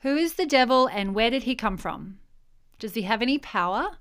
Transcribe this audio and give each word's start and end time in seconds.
Who 0.00 0.16
is 0.16 0.34
the 0.34 0.46
devil 0.46 0.86
and 0.86 1.14
where 1.14 1.30
did 1.30 1.44
he 1.44 1.54
come 1.54 1.78
from? 1.78 2.18
Does 2.78 2.94
he 2.94 3.02
have 3.02 3.22
any 3.22 3.38
power? 3.38 3.96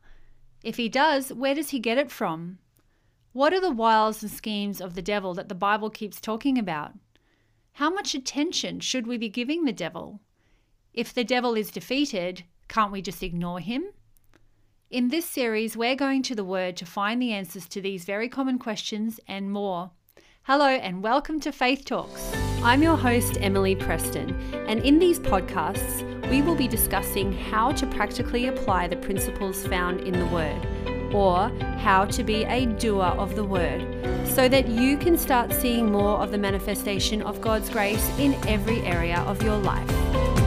If 0.61 0.75
he 0.75 0.89
does, 0.89 1.31
where 1.31 1.55
does 1.55 1.69
he 1.69 1.79
get 1.79 1.97
it 1.97 2.11
from? 2.11 2.59
What 3.31 3.54
are 3.54 3.62
the 3.62 3.71
wiles 3.71 4.21
and 4.21 4.31
schemes 4.31 4.81
of 4.81 4.96
the 4.96 5.02
devil 5.02 5.34
that 5.36 5.47
the 5.47 5.55
Bible 5.55 5.89
keeps 5.89 6.20
talking 6.20 6.58
about? 6.58 6.94
How 7.73 7.89
much 7.89 8.13
attention 8.13 8.81
should 8.81 9.08
we 9.08 9.18
be 9.18 9.29
giving 9.29 9.63
the 9.63 9.73
devil? 9.73 10.20
If 10.93 11.13
the 11.13 11.23
devil 11.23 11.55
is 11.55 11.71
defeated, 11.71 12.43
can't 12.68 12.91
we 12.91 13.02
just 13.02 13.23
ignore 13.23 13.59
him? 13.59 13.86
In 14.89 15.09
this 15.09 15.25
series, 15.25 15.75
we're 15.75 15.96
going 15.96 16.23
to 16.23 16.36
the 16.36 16.43
Word 16.43 16.77
to 16.77 16.86
find 16.86 17.21
the 17.21 17.34
answers 17.34 17.68
to 17.70 17.82
these 17.82 18.05
very 18.05 18.30
common 18.30 18.59
questions 18.59 19.20
and 19.27 19.52
more. 19.52 19.91
Hello, 20.43 20.68
and 20.68 21.02
welcome 21.02 21.39
to 21.39 21.52
Faith 21.52 21.86
Talks. 21.86 22.45
I'm 22.66 22.82
your 22.82 22.97
host, 22.97 23.38
Emily 23.41 23.75
Preston, 23.75 24.32
and 24.68 24.79
in 24.79 24.97
these 24.97 25.20
podcasts, 25.20 26.02
we 26.32 26.41
will 26.41 26.55
be 26.55 26.68
discussing 26.68 27.32
how 27.32 27.71
to 27.74 27.86
practically 27.86 28.47
apply 28.47 28.88
the 28.88 28.96
principles 28.96 29.68
found 29.68 30.01
in 30.01 30.18
the 30.18 30.25
Word, 30.25 30.68
or 31.14 31.50
how 31.78 32.05
to 32.05 32.23
be 32.23 32.44
a 32.45 32.66
doer 32.66 33.03
of 33.03 33.36
the 33.36 33.44
Word, 33.44 33.86
so 34.28 34.50
that 34.50 34.67
you 34.67 34.97
can 34.97 35.16
start 35.16 35.53
seeing 35.53 35.91
more 35.91 36.17
of 36.17 36.31
the 36.31 36.39
manifestation 36.39 37.22
of 37.22 37.39
God's 37.39 37.69
grace 37.69 38.09
in 38.17 38.33
every 38.47 38.81
area 38.81 39.19
of 39.27 39.44
your 39.44 39.58
life. 39.58 40.44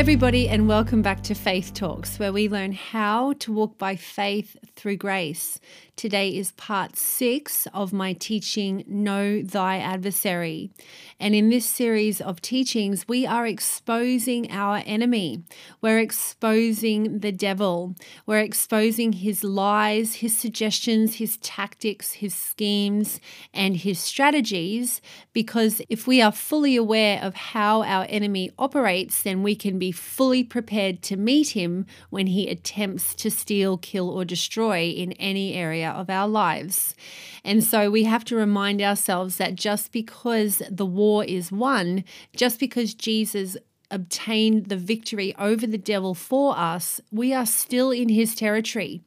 Everybody, 0.00 0.48
and 0.48 0.66
welcome 0.66 1.02
back 1.02 1.22
to 1.22 1.34
Faith 1.34 1.74
Talks, 1.74 2.18
where 2.18 2.32
we 2.32 2.48
learn 2.48 2.72
how 2.72 3.34
to 3.34 3.52
walk 3.52 3.76
by 3.76 3.96
faith 3.96 4.56
through 4.74 4.96
grace. 4.96 5.60
Today 6.00 6.30
is 6.30 6.52
part 6.52 6.96
six 6.96 7.68
of 7.74 7.92
my 7.92 8.14
teaching, 8.14 8.84
Know 8.86 9.42
Thy 9.42 9.76
Adversary. 9.76 10.70
And 11.20 11.34
in 11.34 11.50
this 11.50 11.66
series 11.66 12.22
of 12.22 12.40
teachings, 12.40 13.06
we 13.06 13.26
are 13.26 13.46
exposing 13.46 14.50
our 14.50 14.82
enemy. 14.86 15.42
We're 15.82 15.98
exposing 15.98 17.18
the 17.18 17.32
devil. 17.32 17.96
We're 18.24 18.40
exposing 18.40 19.12
his 19.12 19.44
lies, 19.44 20.14
his 20.14 20.34
suggestions, 20.34 21.16
his 21.16 21.36
tactics, 21.36 22.12
his 22.12 22.34
schemes, 22.34 23.20
and 23.52 23.76
his 23.76 23.98
strategies. 23.98 25.02
Because 25.34 25.82
if 25.90 26.06
we 26.06 26.22
are 26.22 26.32
fully 26.32 26.76
aware 26.76 27.20
of 27.22 27.34
how 27.34 27.82
our 27.82 28.06
enemy 28.08 28.50
operates, 28.58 29.20
then 29.20 29.42
we 29.42 29.54
can 29.54 29.78
be 29.78 29.92
fully 29.92 30.44
prepared 30.44 31.02
to 31.02 31.18
meet 31.18 31.50
him 31.50 31.84
when 32.08 32.28
he 32.28 32.48
attempts 32.48 33.14
to 33.16 33.30
steal, 33.30 33.76
kill, 33.76 34.08
or 34.08 34.24
destroy 34.24 34.84
in 34.84 35.12
any 35.12 35.52
of 35.90 36.10
our 36.10 36.28
lives. 36.28 36.94
And 37.44 37.62
so 37.64 37.90
we 37.90 38.04
have 38.04 38.24
to 38.26 38.36
remind 38.36 38.82
ourselves 38.82 39.36
that 39.36 39.54
just 39.54 39.92
because 39.92 40.62
the 40.70 40.86
war 40.86 41.24
is 41.24 41.50
won, 41.50 42.04
just 42.34 42.60
because 42.60 42.94
Jesus 42.94 43.56
obtained 43.90 44.66
the 44.66 44.76
victory 44.76 45.34
over 45.36 45.66
the 45.66 45.78
devil 45.78 46.14
for 46.14 46.56
us, 46.56 47.00
we 47.10 47.34
are 47.34 47.46
still 47.46 47.90
in 47.90 48.08
his 48.08 48.34
territory. 48.34 49.00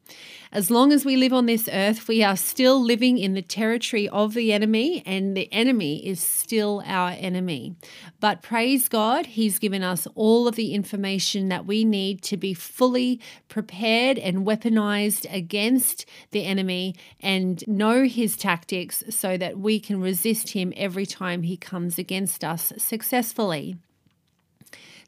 As 0.54 0.70
long 0.70 0.92
as 0.92 1.04
we 1.04 1.16
live 1.16 1.32
on 1.32 1.46
this 1.46 1.68
earth, 1.72 2.06
we 2.06 2.22
are 2.22 2.36
still 2.36 2.80
living 2.80 3.18
in 3.18 3.34
the 3.34 3.42
territory 3.42 4.08
of 4.08 4.34
the 4.34 4.52
enemy, 4.52 5.02
and 5.04 5.36
the 5.36 5.52
enemy 5.52 6.06
is 6.06 6.20
still 6.20 6.80
our 6.86 7.10
enemy. 7.18 7.74
But 8.20 8.40
praise 8.40 8.88
God, 8.88 9.26
he's 9.26 9.58
given 9.58 9.82
us 9.82 10.06
all 10.14 10.46
of 10.46 10.54
the 10.54 10.72
information 10.72 11.48
that 11.48 11.66
we 11.66 11.84
need 11.84 12.22
to 12.22 12.36
be 12.36 12.54
fully 12.54 13.20
prepared 13.48 14.16
and 14.16 14.46
weaponized 14.46 15.26
against 15.28 16.06
the 16.30 16.44
enemy 16.44 16.94
and 17.18 17.66
know 17.66 18.04
his 18.04 18.36
tactics 18.36 19.02
so 19.10 19.36
that 19.36 19.58
we 19.58 19.80
can 19.80 20.00
resist 20.00 20.50
him 20.50 20.72
every 20.76 21.04
time 21.04 21.42
he 21.42 21.56
comes 21.56 21.98
against 21.98 22.44
us 22.44 22.72
successfully. 22.78 23.76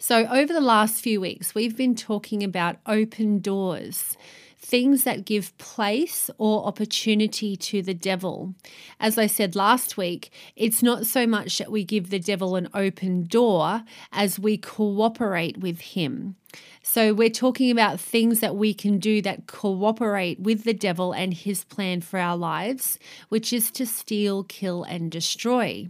So, 0.01 0.27
over 0.27 0.53
the 0.53 0.61
last 0.61 1.01
few 1.01 1.21
weeks, 1.21 1.55
we've 1.55 1.77
been 1.77 1.95
talking 1.95 2.43
about 2.43 2.77
open 2.85 3.39
doors, 3.39 4.17
things 4.67 5.05
that 5.05 5.25
give 5.25 5.57
place 5.59 6.29
or 6.39 6.67
opportunity 6.67 7.57
to 7.57 7.83
the 7.83 7.95
devil. 7.95 8.53
As 8.99 9.17
I 9.17 9.29
said 9.29 9.55
last 9.55 9.97
week, 9.97 10.33
it's 10.57 10.83
not 10.83 11.07
so 11.07 11.25
much 11.25 11.59
that 11.59 11.71
we 11.71 11.85
give 11.85 12.11
the 12.11 12.19
devil 12.19 12.57
an 12.57 12.69
open 12.75 13.25
door 13.25 13.85
as 14.11 14.41
we 14.41 14.59
cooperate 14.59 15.59
with 15.59 15.81
him. 15.81 16.35
So, 16.83 17.15
we're 17.15 17.31
talking 17.31 17.71
about 17.71 18.01
things 18.01 18.41
that 18.41 18.57
we 18.57 18.75
can 18.75 18.99
do 18.99 19.23
that 19.23 19.47
cooperate 19.47 20.41
with 20.41 20.65
the 20.65 20.75
devil 20.75 21.13
and 21.13 21.33
his 21.33 21.63
plan 21.63 22.01
for 22.01 22.19
our 22.19 22.37
lives, 22.37 22.99
which 23.29 23.53
is 23.53 23.71
to 23.73 23.87
steal, 23.87 24.43
kill, 24.45 24.83
and 24.83 25.11
destroy. 25.11 25.89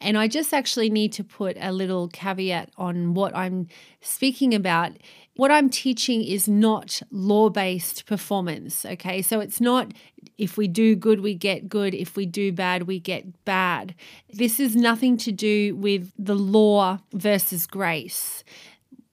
And 0.00 0.16
I 0.16 0.28
just 0.28 0.54
actually 0.54 0.90
need 0.90 1.12
to 1.14 1.24
put 1.24 1.56
a 1.60 1.72
little 1.72 2.08
caveat 2.08 2.70
on 2.76 3.14
what 3.14 3.36
I'm 3.36 3.68
speaking 4.00 4.54
about. 4.54 4.92
What 5.38 5.52
I'm 5.52 5.70
teaching 5.70 6.24
is 6.24 6.48
not 6.48 7.00
law 7.12 7.48
based 7.48 8.06
performance. 8.06 8.84
Okay. 8.84 9.22
So 9.22 9.38
it's 9.38 9.60
not 9.60 9.92
if 10.36 10.56
we 10.56 10.66
do 10.66 10.96
good, 10.96 11.20
we 11.20 11.36
get 11.36 11.68
good. 11.68 11.94
If 11.94 12.16
we 12.16 12.26
do 12.26 12.50
bad, 12.50 12.88
we 12.88 12.98
get 12.98 13.44
bad. 13.44 13.94
This 14.32 14.58
is 14.58 14.74
nothing 14.74 15.16
to 15.18 15.30
do 15.30 15.76
with 15.76 16.10
the 16.18 16.34
law 16.34 16.98
versus 17.12 17.68
grace 17.68 18.42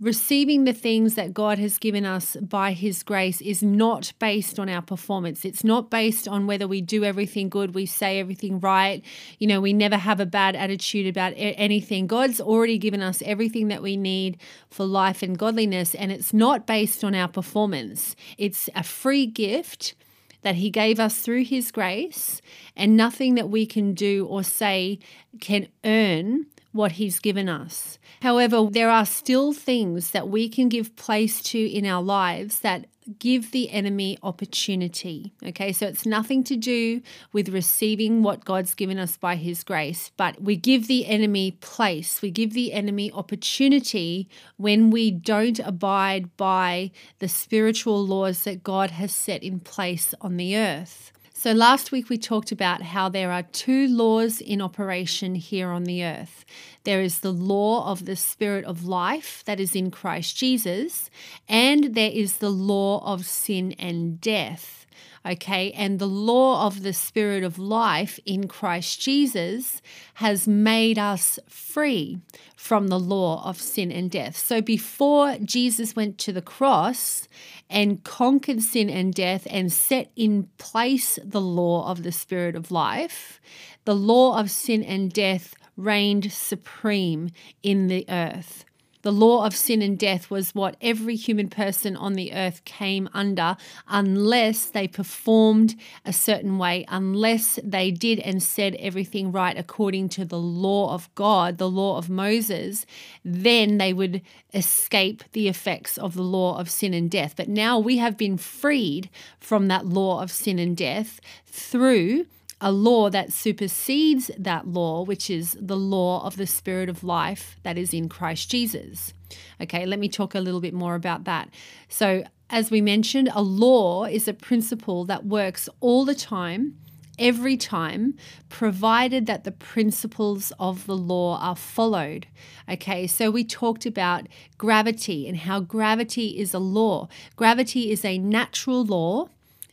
receiving 0.02 0.66
the 0.66 0.74
things 0.74 1.16
that 1.16 1.34
God 1.34 1.58
has 1.58 1.78
given 1.78 2.06
us 2.06 2.36
by 2.36 2.74
His 2.74 3.02
grace 3.02 3.40
is 3.40 3.64
not 3.64 4.12
based 4.20 4.60
on 4.60 4.68
our 4.68 4.82
performance. 4.82 5.46
It's 5.46 5.64
not 5.64 5.90
based 5.90 6.28
on 6.28 6.48
whether 6.48 6.68
we 6.68 6.82
do 6.82 7.06
everything 7.06 7.48
good, 7.48 7.74
we 7.74 7.86
say 7.86 8.20
everything 8.20 8.60
right, 8.60 9.02
you 9.40 9.48
know, 9.48 9.62
we 9.62 9.72
never 9.72 9.96
have 9.96 10.20
a 10.20 10.26
bad 10.26 10.56
attitude 10.56 11.08
about 11.08 11.34
anything. 11.38 12.08
God's 12.08 12.42
already 12.42 12.78
given 12.78 13.02
us 13.02 13.24
everything 13.26 13.70
that 13.70 13.82
we 13.82 13.96
need 13.96 14.38
for 14.70 14.86
life 14.86 15.24
and 15.24 15.38
godliness, 15.38 15.96
and 15.96 16.12
it's 16.12 16.34
not 16.34 16.68
based 16.68 17.04
on 17.04 17.16
our 17.16 17.30
performance. 17.30 18.16
It's 18.38 18.70
a 18.76 18.84
free 18.84 19.26
gift 19.26 19.96
that 20.42 20.56
He 20.56 20.70
gave 20.70 21.00
us 21.00 21.20
through 21.22 21.46
His 21.46 21.72
grace, 21.72 22.42
and 22.76 22.98
nothing 22.98 23.36
that 23.36 23.50
we 23.50 23.66
can 23.66 23.94
do 23.94 24.26
or 24.26 24.44
say 24.44 25.00
can 25.40 25.70
earn 25.86 26.48
what 26.76 26.94
He's 26.94 27.20
given 27.20 27.48
us. 27.48 27.98
However, 28.22 28.68
there 28.70 28.90
are 28.90 29.06
still 29.06 29.54
things 29.54 30.12
that 30.12 30.28
we 30.28 30.50
can 30.50 30.68
give 30.68 30.96
place 30.98 31.42
to 31.44 31.60
in 31.60 31.86
our 31.86 32.04
lives 32.04 32.60
that 32.60 32.88
give 33.20 33.52
the 33.52 33.70
enemy 33.70 34.18
opportunity. 34.24 35.32
Okay, 35.46 35.72
so 35.72 35.86
it's 35.88 36.06
nothing 36.06 36.44
to 36.44 36.58
do 36.58 37.02
with 37.32 37.50
receiving 37.50 38.24
what 38.24 38.44
God's 38.44 38.74
given 38.74 38.98
us 38.98 39.16
by 39.16 39.36
His 39.36 39.64
grace, 39.64 40.12
but 40.18 40.42
we 40.42 40.56
give 40.56 40.88
the 40.88 41.06
enemy 41.06 41.52
place, 41.52 42.22
we 42.22 42.32
give 42.32 42.54
the 42.54 42.74
enemy 42.74 43.12
opportunity 43.12 44.28
when 44.58 44.90
we 44.90 45.12
don't 45.12 45.60
abide 45.60 46.36
by 46.36 46.92
the 47.20 47.30
spiritual 47.30 48.06
laws 48.06 48.44
that 48.44 48.64
God 48.64 48.92
has 48.92 49.14
set 49.16 49.44
in 49.44 49.60
place 49.60 50.14
on 50.20 50.38
the 50.38 50.58
earth. 50.58 51.14
So, 51.46 51.52
last 51.52 51.92
week 51.92 52.10
we 52.10 52.18
talked 52.18 52.52
about 52.52 52.82
how 52.82 53.08
there 53.08 53.32
are 53.32 53.44
two 53.44 53.88
laws 53.88 54.42
in 54.42 54.64
operation 54.64 55.36
here 55.36 55.70
on 55.70 55.84
the 55.84 56.04
earth. 56.04 56.44
There 56.86 57.04
is 57.04 57.20
the 57.20 57.32
law 57.32 57.88
of 57.88 58.06
the 58.06 58.16
Spirit 58.16 58.66
of 58.66 58.86
life 58.86 59.44
that 59.46 59.60
is 59.60 59.76
in 59.76 59.92
Christ 59.92 60.36
Jesus, 60.36 61.12
and 61.48 61.94
there 61.94 62.10
is 62.10 62.38
the 62.38 62.50
law 62.50 63.06
of 63.06 63.28
sin 63.28 63.74
and 63.74 64.20
death. 64.20 64.85
Okay, 65.26 65.72
and 65.72 65.98
the 65.98 66.08
law 66.08 66.68
of 66.68 66.84
the 66.84 66.94
Spirit 66.94 67.44
of 67.44 67.58
life 67.58 68.20
in 68.28 68.48
Christ 68.48 69.02
Jesus 69.02 69.82
has 70.16 70.48
made 70.48 71.00
us 71.00 71.40
free 71.48 72.20
from 72.56 72.90
the 72.90 73.00
law 73.00 73.44
of 73.44 73.60
sin 73.60 73.92
and 73.92 74.12
death. 74.12 74.38
So 74.38 74.62
before 74.62 75.38
Jesus 75.44 75.96
went 75.96 76.20
to 76.20 76.32
the 76.32 76.44
cross 76.44 77.28
and 77.72 78.04
conquered 78.04 78.62
sin 78.62 78.88
and 78.88 79.14
death 79.16 79.48
and 79.50 79.74
set 79.74 80.12
in 80.16 80.48
place 80.60 81.18
the 81.24 81.42
law 81.42 81.90
of 81.90 82.04
the 82.04 82.12
Spirit 82.12 82.56
of 82.56 82.70
life, 82.70 83.42
the 83.86 83.96
law 83.96 84.40
of 84.40 84.52
sin 84.52 84.84
and 84.84 85.12
death 85.12 85.56
reigned 85.76 86.32
supreme 86.32 87.32
in 87.64 87.88
the 87.88 88.06
earth. 88.10 88.65
The 89.06 89.12
law 89.12 89.46
of 89.46 89.56
sin 89.56 89.84
and 89.84 90.00
death 90.00 90.32
was 90.32 90.56
what 90.56 90.78
every 90.82 91.16
human 91.16 91.48
person 91.48 91.96
on 91.96 92.14
the 92.14 92.34
earth 92.34 92.66
came 92.66 93.08
under 93.14 93.56
unless 93.88 94.66
they 94.66 94.88
performed 94.88 95.76
a 96.04 96.12
certain 96.12 96.58
way, 96.58 96.86
unless 96.88 97.60
they 97.64 97.92
did 97.92 98.18
and 98.22 98.42
said 98.42 98.74
everything 98.80 99.32
right 99.32 99.56
according 99.56 100.10
to 100.10 100.26
the 100.26 100.40
law 100.40 100.92
of 100.92 101.14
God, 101.14 101.60
the 101.60 101.70
law 101.70 102.00
of 102.00 102.10
Moses, 102.10 102.88
then 103.24 103.78
they 103.78 103.94
would 103.94 104.24
escape 104.56 105.24
the 105.34 105.50
effects 105.50 106.00
of 106.00 106.16
the 106.16 106.24
law 106.24 106.58
of 106.58 106.68
sin 106.68 106.96
and 106.96 107.12
death. 107.12 107.36
But 107.36 107.48
now 107.48 107.78
we 107.78 107.98
have 107.98 108.18
been 108.18 108.38
freed 108.38 109.12
from 109.40 109.68
that 109.68 109.86
law 109.86 110.24
of 110.24 110.32
sin 110.32 110.58
and 110.58 110.76
death 110.76 111.22
through 111.46 112.26
a 112.66 112.72
law 112.72 113.12
that 113.12 113.32
supersedes 113.32 114.32
that 114.40 114.68
law, 114.68 115.04
which 115.04 115.30
is 115.30 115.56
the 115.62 115.78
law 115.78 116.26
of 116.26 116.36
the 116.36 116.48
Spirit 116.48 116.90
of 116.90 117.04
life 117.04 117.58
that 117.62 117.78
is 117.78 117.94
in 117.94 118.10
Christ 118.10 118.50
Jesus. 118.50 119.14
Okay, 119.62 119.86
let 119.86 120.00
me 120.00 120.10
talk 120.10 120.34
a 120.34 120.40
little 120.40 120.60
bit 120.60 120.74
more 120.74 120.96
about 120.96 121.26
that. 121.26 121.48
So, 121.90 122.24
as 122.50 122.72
we 122.72 122.82
mentioned, 122.82 123.30
a 123.36 123.44
law 123.44 124.06
is 124.06 124.28
a 124.28 124.34
principle 124.34 125.06
that 125.06 125.28
works 125.28 125.70
all 125.80 126.06
the 126.06 126.16
time 126.16 126.76
every 127.20 127.56
time, 127.56 128.18
provided 128.50 129.28
that 129.28 129.44
the 129.44 129.52
principles 129.52 130.52
of 130.60 130.88
the 130.88 130.98
law 130.98 131.40
are 131.40 131.56
followed. 131.56 132.26
Okay, 132.68 133.06
so 133.06 133.30
we 133.30 133.44
talked 133.44 133.86
about 133.86 134.28
gravity 134.58 135.28
and 135.28 135.38
how 135.38 135.60
gravity 135.60 136.40
is 136.40 136.52
a 136.52 136.60
law. 136.60 137.08
Gravity 137.36 137.92
is 137.92 138.04
a 138.04 138.18
natural 138.18 138.84
law 138.84 139.30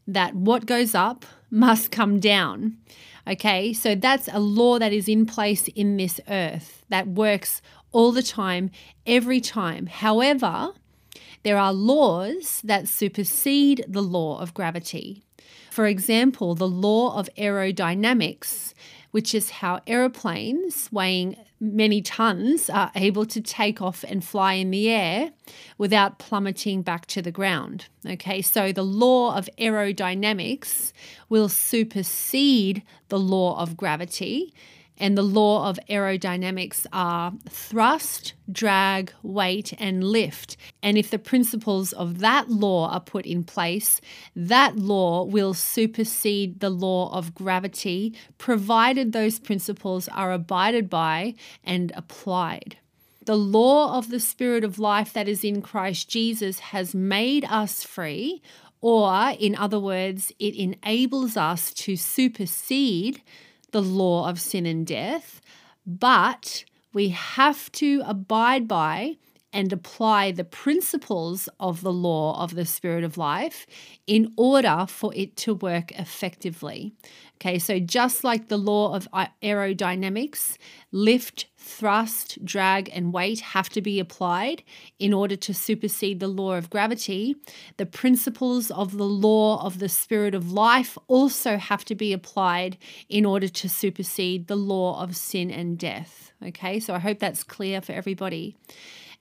that 0.07 0.35
what 0.35 0.67
goes 0.67 0.95
up 0.95 1.25
must 1.53 1.93
come 1.93 2.19
down. 2.19 2.79
Okay, 3.29 3.73
so 3.73 3.95
that's 3.95 4.29
a 4.33 4.41
law 4.41 4.81
that 4.81 4.93
is 4.93 5.09
in 5.09 5.27
place 5.27 5.69
in 5.69 5.97
this 5.97 6.21
earth 6.29 6.85
that 6.89 7.07
works 7.07 7.63
all 7.93 8.11
the 8.11 8.23
time, 8.23 8.71
every 9.07 9.41
time. 9.41 9.87
However, 9.87 10.73
there 11.45 11.59
are 11.59 11.73
laws 11.73 12.61
that 12.65 12.89
supersede 12.89 13.85
the 13.87 14.03
law 14.03 14.41
of 14.41 14.55
gravity. 14.55 15.23
For 15.71 15.87
example, 15.87 16.55
the 16.55 16.69
law 16.69 17.17
of 17.17 17.29
aerodynamics, 17.37 18.75
which 19.13 19.35
is 19.35 19.51
how 19.51 19.81
aeroplanes 19.87 20.91
weighing 20.91 21.37
many 21.61 22.03
tons 22.03 22.69
are 22.69 22.91
able 22.97 23.25
to 23.25 23.41
take 23.41 23.81
off 23.81 24.05
and 24.09 24.25
fly 24.25 24.55
in 24.55 24.71
the 24.73 24.91
air 24.91 25.31
without 25.79 26.19
plummeting 26.19 26.83
back 26.83 27.07
to 27.07 27.23
the 27.23 27.31
ground. 27.31 27.87
Okay, 28.05 28.43
so 28.43 28.73
the 28.73 28.83
law 28.83 29.37
of 29.37 29.49
aerodynamics 29.59 30.93
will 31.29 31.49
supersede 31.49 32.83
the 33.09 33.19
law 33.19 33.59
of 33.61 33.77
gravity 33.77 34.53
and 35.03 35.19
the 35.19 35.23
law 35.23 35.69
of 35.69 35.81
aerodynamics 35.91 36.87
are 36.93 37.33
thrust, 37.49 38.35
drag, 38.53 39.13
weight, 39.25 39.75
and 39.81 40.05
lift. 40.05 40.57
And 40.81 40.97
if 40.97 41.11
the 41.11 41.19
principles 41.19 41.93
of 41.93 42.21
that 42.21 42.49
law 42.49 42.89
are 42.89 43.01
put 43.01 43.27
in 43.27 43.43
place, 43.43 44.01
that 44.37 44.77
law 44.77 45.25
will 45.25 45.55
supersede 45.55 46.61
the 46.61 46.71
law 46.71 47.13
of 47.13 47.35
gravity, 47.35 48.15
provided 48.39 49.11
those 49.11 49.41
principles 49.41 50.07
are 50.07 50.31
abided 50.31 50.89
by 50.89 51.35
and 51.65 51.91
applied. 51.97 52.77
The 53.25 53.37
law 53.37 53.99
of 53.99 54.09
the 54.09 54.21
Spirit 54.21 54.63
of 54.63 54.79
life 54.79 55.13
that 55.15 55.29
is 55.29 55.43
in 55.43 55.63
Christ 55.63 56.09
Jesus 56.09 56.61
has 56.61 56.95
made 56.95 57.45
us 57.47 57.83
free, 57.83 58.41
or 58.81 59.35
in 59.37 59.57
other 59.57 59.81
words, 59.81 60.31
it 60.39 60.55
enables 60.55 61.37
us 61.37 61.75
to 61.75 61.97
supersede 61.97 63.21
the 63.73 63.83
law 63.83 64.29
of 64.29 64.41
sin 64.41 64.65
and 64.65 64.87
death, 64.87 65.41
but 65.87 66.65
we 66.93 67.09
have 67.09 67.73
to 67.73 68.03
abide 68.07 68.69
by 68.69 69.17
and 69.53 69.73
apply 69.73 70.33
the 70.33 70.45
principles 70.45 71.49
of 71.61 71.83
the 71.83 71.93
law 71.93 72.43
of 72.43 72.55
the 72.55 72.65
Spirit 72.65 73.05
of 73.05 73.19
life 73.19 73.67
in 74.07 74.33
order 74.37 74.87
for 74.89 75.13
it 75.15 75.37
to 75.37 75.55
work 75.55 75.93
effectively. 75.93 76.93
Okay, 77.37 77.59
so 77.59 77.81
just 77.81 78.23
like 78.23 78.49
the 78.49 78.57
law 78.57 78.95
of 78.95 79.09
aerodynamics, 79.43 80.57
lift, 80.93 81.47
thrust, 81.57 82.45
drag, 82.45 82.89
and 82.93 83.13
weight 83.13 83.41
have 83.41 83.69
to 83.71 83.83
be 83.83 83.99
applied 83.99 84.63
in 85.01 85.13
order 85.13 85.35
to 85.35 85.53
supersede 85.53 86.21
the 86.21 86.29
law 86.29 86.55
of 86.55 86.71
gravity, 86.71 87.35
the 87.79 87.87
principles 87.87 88.71
of 88.71 88.97
the 88.97 89.05
law 89.05 89.65
of 89.67 89.81
the 89.81 89.89
Spirit 89.89 90.37
of 90.37 90.53
life 90.53 90.97
also 91.09 91.57
have 91.57 91.85
to 91.85 91.97
be 91.97 92.13
applied 92.13 92.79
in 93.09 93.27
order 93.27 93.49
to 93.49 93.69
supersede 93.69 94.47
the 94.47 94.57
law 94.57 95.03
of 95.03 95.17
sin 95.17 95.51
and 95.51 95.79
death. 95.79 96.33
Okay, 96.47 96.79
so 96.79 96.95
I 96.95 97.01
hope 97.01 97.19
that's 97.19 97.43
clear 97.43 97.81
for 97.81 97.93
everybody. 97.93 98.57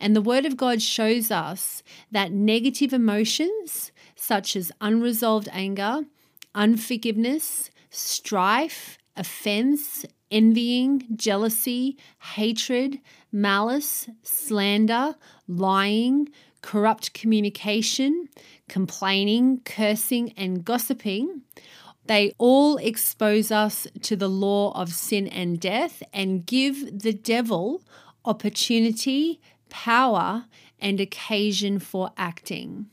And 0.01 0.15
the 0.15 0.21
Word 0.21 0.47
of 0.47 0.57
God 0.57 0.81
shows 0.81 1.29
us 1.29 1.83
that 2.11 2.31
negative 2.31 2.91
emotions, 2.91 3.91
such 4.15 4.55
as 4.55 4.71
unresolved 4.81 5.47
anger, 5.51 6.01
unforgiveness, 6.55 7.69
strife, 7.91 8.97
offense, 9.15 10.03
envying, 10.31 11.05
jealousy, 11.15 11.97
hatred, 12.33 12.99
malice, 13.31 14.09
slander, 14.23 15.15
lying, 15.47 16.29
corrupt 16.63 17.13
communication, 17.13 18.27
complaining, 18.67 19.61
cursing, 19.65 20.33
and 20.35 20.65
gossiping. 20.65 21.43
They 22.07 22.33
all 22.39 22.77
expose 22.77 23.51
us 23.51 23.85
to 24.01 24.15
the 24.15 24.29
law 24.29 24.71
of 24.71 24.89
sin 24.89 25.27
and 25.27 25.59
death 25.59 26.01
and 26.11 26.43
give 26.43 27.03
the 27.03 27.13
devil 27.13 27.83
opportunity 28.25 29.39
power, 29.71 30.45
and 30.77 30.99
occasion 30.99 31.79
for 31.79 32.11
acting. 32.17 32.85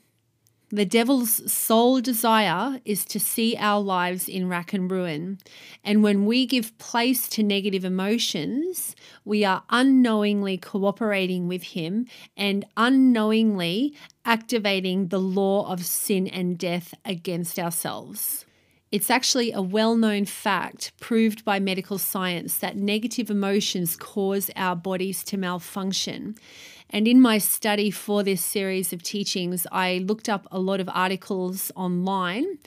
The 0.70 0.84
devil's 0.84 1.50
sole 1.50 2.02
desire 2.02 2.80
is 2.84 3.06
to 3.06 3.18
see 3.18 3.56
our 3.58 3.80
lives 3.80 4.28
in 4.28 4.50
rack 4.50 4.74
and 4.74 4.90
ruin. 4.90 5.38
And 5.82 6.02
when 6.02 6.26
we 6.26 6.44
give 6.44 6.76
place 6.76 7.26
to 7.30 7.42
negative 7.42 7.86
emotions, 7.86 8.94
we 9.24 9.46
are 9.46 9.62
unknowingly 9.70 10.58
cooperating 10.58 11.48
with 11.48 11.62
him 11.62 12.06
and 12.36 12.66
unknowingly 12.76 13.94
activating 14.26 15.08
the 15.08 15.20
law 15.20 15.72
of 15.72 15.86
sin 15.86 16.26
and 16.26 16.58
death 16.58 16.92
against 17.02 17.58
ourselves. 17.58 18.44
It's 18.90 19.10
actually 19.10 19.52
a 19.52 19.60
well 19.60 19.96
known 19.96 20.24
fact, 20.24 20.92
proved 20.98 21.44
by 21.44 21.60
medical 21.60 21.98
science, 21.98 22.58
that 22.58 22.76
negative 22.76 23.30
emotions 23.30 23.96
cause 23.96 24.50
our 24.56 24.74
bodies 24.74 25.22
to 25.24 25.36
malfunction. 25.36 26.36
And 26.90 27.06
in 27.06 27.20
my 27.20 27.38
study 27.38 27.90
for 27.90 28.22
this 28.22 28.42
series 28.42 28.92
of 28.92 29.02
teachings, 29.02 29.66
I 29.70 30.04
looked 30.06 30.28
up 30.28 30.46
a 30.50 30.58
lot 30.58 30.80
of 30.80 30.88
articles 30.92 31.70
online 31.76 32.58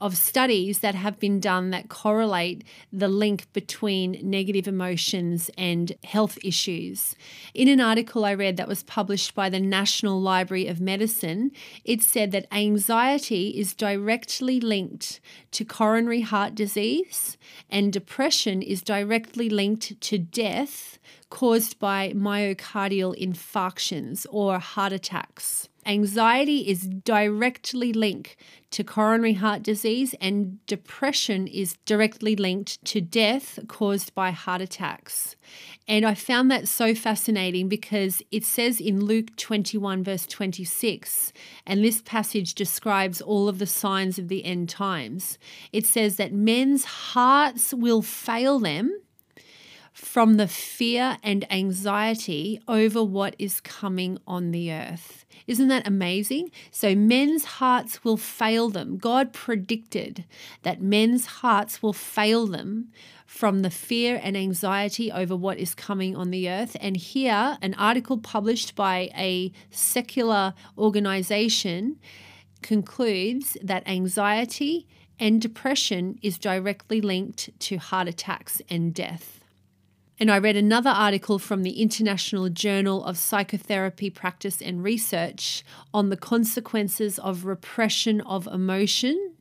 of 0.00 0.16
studies 0.16 0.80
that 0.80 0.94
have 0.94 1.18
been 1.18 1.40
done 1.40 1.70
that 1.70 1.88
correlate 1.88 2.64
the 2.92 3.08
link 3.08 3.50
between 3.52 4.18
negative 4.22 4.66
emotions 4.66 5.50
and 5.58 5.92
health 6.04 6.38
issues. 6.42 7.14
In 7.52 7.68
an 7.68 7.80
article 7.80 8.24
I 8.24 8.34
read 8.34 8.56
that 8.56 8.68
was 8.68 8.82
published 8.82 9.34
by 9.34 9.50
the 9.50 9.60
National 9.60 10.20
Library 10.20 10.66
of 10.66 10.80
Medicine, 10.80 11.50
it 11.84 12.02
said 12.02 12.32
that 12.32 12.46
anxiety 12.50 13.50
is 13.50 13.74
directly 13.74 14.58
linked 14.58 15.20
to 15.52 15.64
coronary 15.64 16.22
heart 16.22 16.54
disease 16.54 17.36
and 17.68 17.92
depression 17.92 18.62
is 18.62 18.82
directly 18.82 19.50
linked 19.50 20.00
to 20.00 20.18
death 20.18 20.98
caused 21.30 21.78
by 21.78 22.12
myocardial 22.14 23.18
infarctions 23.18 24.26
or 24.30 24.58
heart 24.58 24.92
attacks. 24.92 25.68
Anxiety 25.86 26.68
is 26.68 26.82
directly 26.82 27.92
linked 27.92 28.36
to 28.70 28.84
coronary 28.84 29.32
heart 29.32 29.62
disease, 29.62 30.14
and 30.20 30.64
depression 30.66 31.46
is 31.46 31.78
directly 31.86 32.36
linked 32.36 32.84
to 32.84 33.00
death 33.00 33.58
caused 33.66 34.14
by 34.14 34.30
heart 34.30 34.60
attacks. 34.60 35.36
And 35.88 36.04
I 36.04 36.14
found 36.14 36.50
that 36.50 36.68
so 36.68 36.94
fascinating 36.94 37.68
because 37.68 38.22
it 38.30 38.44
says 38.44 38.78
in 38.78 39.04
Luke 39.04 39.34
21, 39.36 40.04
verse 40.04 40.26
26, 40.26 41.32
and 41.66 41.82
this 41.82 42.02
passage 42.02 42.54
describes 42.54 43.22
all 43.22 43.48
of 43.48 43.58
the 43.58 43.66
signs 43.66 44.18
of 44.18 44.28
the 44.28 44.44
end 44.44 44.68
times. 44.68 45.38
It 45.72 45.86
says 45.86 46.16
that 46.16 46.32
men's 46.32 46.84
hearts 46.84 47.72
will 47.72 48.02
fail 48.02 48.58
them 48.58 49.00
from 50.00 50.38
the 50.38 50.48
fear 50.48 51.18
and 51.22 51.50
anxiety 51.52 52.60
over 52.66 53.04
what 53.04 53.36
is 53.38 53.60
coming 53.60 54.18
on 54.26 54.50
the 54.50 54.72
earth. 54.72 55.26
Isn't 55.46 55.68
that 55.68 55.86
amazing? 55.86 56.50
So, 56.70 56.94
men's 56.94 57.44
hearts 57.44 58.02
will 58.02 58.16
fail 58.16 58.70
them. 58.70 58.96
God 58.96 59.32
predicted 59.32 60.24
that 60.62 60.80
men's 60.80 61.26
hearts 61.26 61.82
will 61.82 61.92
fail 61.92 62.46
them 62.46 62.88
from 63.26 63.60
the 63.60 63.70
fear 63.70 64.18
and 64.22 64.36
anxiety 64.36 65.12
over 65.12 65.36
what 65.36 65.58
is 65.58 65.74
coming 65.74 66.16
on 66.16 66.30
the 66.30 66.48
earth. 66.48 66.76
And 66.80 66.96
here, 66.96 67.58
an 67.60 67.74
article 67.74 68.18
published 68.18 68.74
by 68.74 69.10
a 69.16 69.52
secular 69.70 70.54
organization 70.78 71.98
concludes 72.62 73.56
that 73.62 73.86
anxiety 73.86 74.86
and 75.18 75.40
depression 75.42 76.18
is 76.22 76.38
directly 76.38 77.00
linked 77.00 77.50
to 77.60 77.76
heart 77.76 78.08
attacks 78.08 78.62
and 78.70 78.94
death. 78.94 79.39
And 80.20 80.30
I 80.30 80.38
read 80.38 80.54
another 80.54 80.90
article 80.90 81.38
from 81.38 81.62
the 81.62 81.80
International 81.80 82.50
Journal 82.50 83.02
of 83.06 83.16
Psychotherapy 83.16 84.10
Practice 84.10 84.60
and 84.60 84.84
Research 84.84 85.64
on 85.94 86.10
the 86.10 86.16
consequences 86.16 87.18
of 87.18 87.46
repression 87.46 88.20
of 88.20 88.46
emotion, 88.46 89.32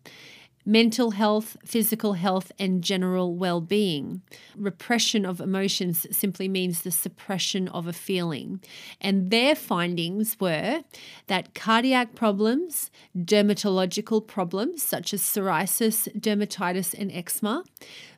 mental 0.66 1.12
health, 1.12 1.58
physical 1.66 2.14
health, 2.14 2.54
and 2.58 2.82
general 2.82 3.36
well 3.36 3.60
being. 3.60 4.22
Repression 4.56 5.26
of 5.26 5.42
emotions 5.42 6.08
simply 6.16 6.48
means 6.48 6.84
the 6.84 6.92
suppression 6.92 7.68
of 7.68 7.86
a 7.86 7.92
feeling. 7.92 8.62
And 9.02 9.32
their 9.32 9.56
findings 9.56 10.40
were 10.40 10.84
that 11.28 11.54
cardiac 11.54 12.16
problems, 12.16 12.90
dermatological 13.18 14.26
problems 14.26 14.82
such 14.82 15.14
as 15.14 15.22
psoriasis, 15.24 16.08
dermatitis, 16.18 16.98
and 16.98 17.12
eczema, 17.12 17.66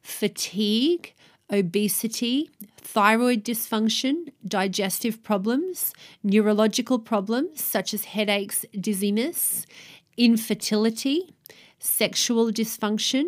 fatigue, 0.03 1.15
obesity, 1.51 2.49
thyroid 2.77 3.43
dysfunction, 3.43 4.29
digestive 4.47 5.21
problems, 5.23 5.93
neurological 6.23 6.99
problems 6.99 7.61
such 7.61 7.93
as 7.93 8.05
headaches, 8.05 8.65
dizziness, 8.79 9.65
infertility, 10.17 11.33
sexual 11.79 12.51
dysfunction, 12.51 13.23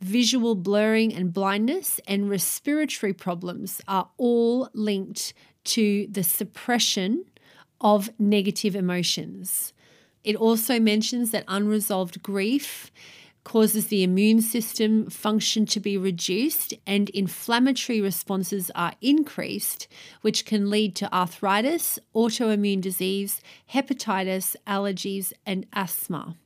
visual 0.00 0.54
blurring 0.54 1.12
and 1.14 1.32
blindness, 1.32 2.00
and 2.06 2.30
respiratory 2.30 3.12
problems 3.12 3.80
are 3.88 4.08
all 4.16 4.68
linked 4.74 5.34
to 5.64 6.06
the 6.10 6.22
suppression 6.22 7.24
of 7.80 8.10
negative 8.18 8.76
emotions. 8.76 9.72
It 10.24 10.36
also 10.36 10.80
mentions 10.80 11.30
that 11.30 11.44
unresolved 11.46 12.22
grief 12.22 12.90
causes 13.46 13.86
the 13.86 14.02
immune 14.02 14.42
system 14.42 15.08
function 15.08 15.64
to 15.64 15.78
be 15.78 15.96
reduced 15.96 16.74
and 16.84 17.08
inflammatory 17.10 18.00
responses 18.00 18.72
are 18.74 18.92
increased, 19.00 19.86
which 20.22 20.44
can 20.44 20.68
lead 20.68 20.96
to 20.96 21.14
arthritis, 21.14 21.96
autoimmune 22.12 22.80
disease, 22.80 23.40
hepatitis, 23.72 24.56
allergies, 24.66 25.32
and 25.46 25.64
asthma. 25.72 26.36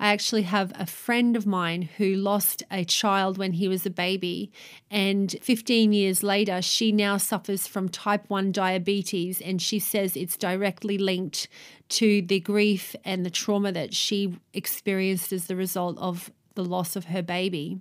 I 0.00 0.12
actually 0.12 0.42
have 0.42 0.72
a 0.76 0.86
friend 0.86 1.36
of 1.36 1.44
mine 1.44 1.82
who 1.82 2.14
lost 2.14 2.62
a 2.70 2.84
child 2.84 3.36
when 3.36 3.52
he 3.52 3.66
was 3.66 3.84
a 3.84 3.90
baby, 3.90 4.52
and 4.90 5.34
15 5.42 5.92
years 5.92 6.22
later, 6.22 6.62
she 6.62 6.92
now 6.92 7.16
suffers 7.16 7.66
from 7.66 7.88
type 7.88 8.24
1 8.28 8.52
diabetes, 8.52 9.40
and 9.40 9.60
she 9.60 9.80
says 9.80 10.16
it's 10.16 10.36
directly 10.36 10.98
linked 10.98 11.48
to 11.88 12.22
the 12.22 12.38
grief 12.38 12.94
and 13.04 13.26
the 13.26 13.30
trauma 13.30 13.72
that 13.72 13.92
she 13.92 14.38
experienced 14.54 15.32
as 15.32 15.46
the 15.46 15.56
result 15.56 15.98
of 15.98 16.30
the 16.54 16.64
loss 16.64 16.94
of 16.94 17.06
her 17.06 17.22
baby. 17.22 17.80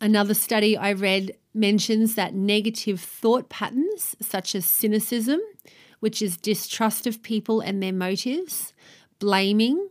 Another 0.00 0.34
study 0.34 0.76
I 0.76 0.92
read 0.92 1.36
mentions 1.52 2.14
that 2.14 2.34
negative 2.34 3.00
thought 3.00 3.48
patterns, 3.48 4.14
such 4.20 4.54
as 4.54 4.64
cynicism, 4.64 5.40
which 5.98 6.22
is 6.22 6.36
distrust 6.36 7.06
of 7.06 7.22
people 7.22 7.60
and 7.60 7.82
their 7.82 7.92
motives, 7.92 8.72
blaming, 9.18 9.88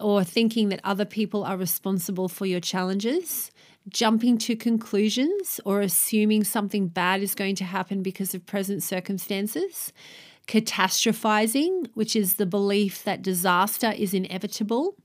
or 0.00 0.24
thinking 0.24 0.68
that 0.68 0.80
other 0.84 1.04
people 1.04 1.44
are 1.44 1.56
responsible 1.56 2.28
for 2.28 2.46
your 2.46 2.60
challenges, 2.60 3.50
jumping 3.88 4.38
to 4.38 4.56
conclusions 4.56 5.60
or 5.64 5.80
assuming 5.80 6.44
something 6.44 6.88
bad 6.88 7.22
is 7.22 7.34
going 7.34 7.54
to 7.56 7.64
happen 7.64 8.02
because 8.02 8.34
of 8.34 8.46
present 8.46 8.82
circumstances, 8.82 9.92
catastrophizing, 10.46 11.88
which 11.94 12.16
is 12.16 12.34
the 12.34 12.46
belief 12.46 13.04
that 13.04 13.22
disaster 13.22 13.92
is 13.96 14.14
inevitable, 14.14 14.96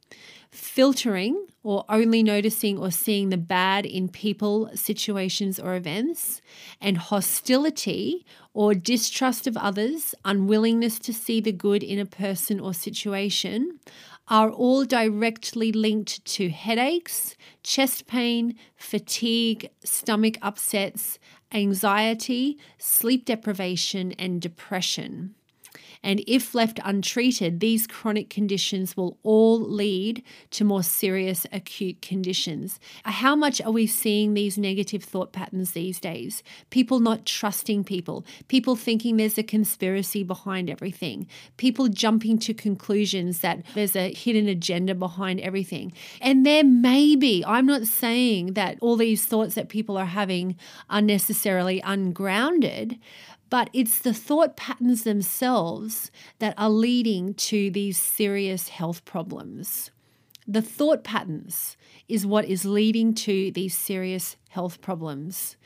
filtering 0.51 1.47
or 1.63 1.83
only 1.89 2.23
noticing 2.23 2.77
or 2.77 2.89
seeing 2.89 3.29
the 3.29 3.37
bad 3.37 3.85
in 3.85 4.07
people, 4.07 4.69
situations, 4.73 5.59
or 5.59 5.75
events, 5.75 6.41
and 6.79 6.97
hostility 6.97 8.25
or 8.53 8.73
distrust 8.73 9.47
of 9.47 9.57
others, 9.57 10.15
unwillingness 10.23 10.97
to 10.97 11.13
see 11.13 11.41
the 11.41 11.51
good 11.51 11.83
in 11.83 11.99
a 11.99 12.05
person 12.05 12.59
or 12.59 12.73
situation, 12.73 13.79
are 14.27 14.49
all 14.49 14.83
directly 14.85 15.71
linked 15.71 16.23
to 16.25 16.49
headaches, 16.49 17.35
chest 17.63 18.07
pain, 18.07 18.55
fatigue, 18.75 19.69
stomach 19.83 20.37
upsets, 20.41 21.17
anxiety, 21.51 22.57
sleep 22.77 23.25
deprivation, 23.25 24.11
and 24.13 24.41
depression. 24.41 25.35
And 26.03 26.23
if 26.27 26.53
left 26.53 26.79
untreated, 26.83 27.59
these 27.59 27.87
chronic 27.87 28.29
conditions 28.29 28.95
will 28.95 29.17
all 29.23 29.59
lead 29.59 30.23
to 30.51 30.63
more 30.63 30.83
serious 30.83 31.45
acute 31.51 32.01
conditions. 32.01 32.79
How 33.03 33.35
much 33.35 33.61
are 33.61 33.71
we 33.71 33.87
seeing 33.87 34.33
these 34.33 34.57
negative 34.57 35.03
thought 35.03 35.33
patterns 35.33 35.71
these 35.71 35.99
days? 35.99 36.43
People 36.69 36.99
not 36.99 37.25
trusting 37.25 37.83
people, 37.83 38.25
people 38.47 38.75
thinking 38.75 39.17
there's 39.17 39.37
a 39.37 39.43
conspiracy 39.43 40.23
behind 40.23 40.69
everything, 40.69 41.27
people 41.57 41.87
jumping 41.87 42.37
to 42.39 42.53
conclusions 42.53 43.39
that 43.41 43.63
there's 43.73 43.95
a 43.95 44.13
hidden 44.13 44.47
agenda 44.47 44.95
behind 44.95 45.39
everything. 45.39 45.93
And 46.21 46.45
there 46.45 46.63
may 46.63 47.15
be, 47.15 47.43
I'm 47.45 47.65
not 47.65 47.85
saying 47.85 48.53
that 48.53 48.77
all 48.81 48.95
these 48.95 49.25
thoughts 49.25 49.55
that 49.55 49.69
people 49.69 49.97
are 49.97 50.05
having 50.05 50.55
are 50.89 51.01
necessarily 51.01 51.81
ungrounded, 51.81 52.99
but 53.49 53.69
it's 53.73 53.99
the 53.99 54.13
thought 54.13 54.57
patterns 54.57 55.03
themselves 55.03 56.11
that 56.39 56.53
are 56.57 56.69
leading 56.69 57.33
to 57.35 57.71
these 57.71 57.97
serious 57.97 58.69
health 58.69 59.05
problems. 59.05 59.91
The 60.47 60.61
thought 60.61 61.03
patterns 61.03 61.75
is 62.07 62.25
what 62.25 62.45
is 62.45 62.63
leading 62.63 63.13
to 63.15 63.51
these 63.51 63.75
serious 63.75 64.37
health 64.49 64.79
problems. 64.81 65.57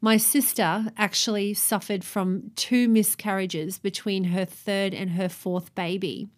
My 0.00 0.16
sister 0.16 0.86
actually 0.96 1.52
suffered 1.52 2.04
from 2.04 2.52
two 2.56 2.88
miscarriages 2.88 3.78
between 3.78 4.24
her 4.24 4.46
third 4.46 4.94
and 4.94 5.10
her 5.10 5.28
fourth 5.28 5.74
baby. 5.74 6.28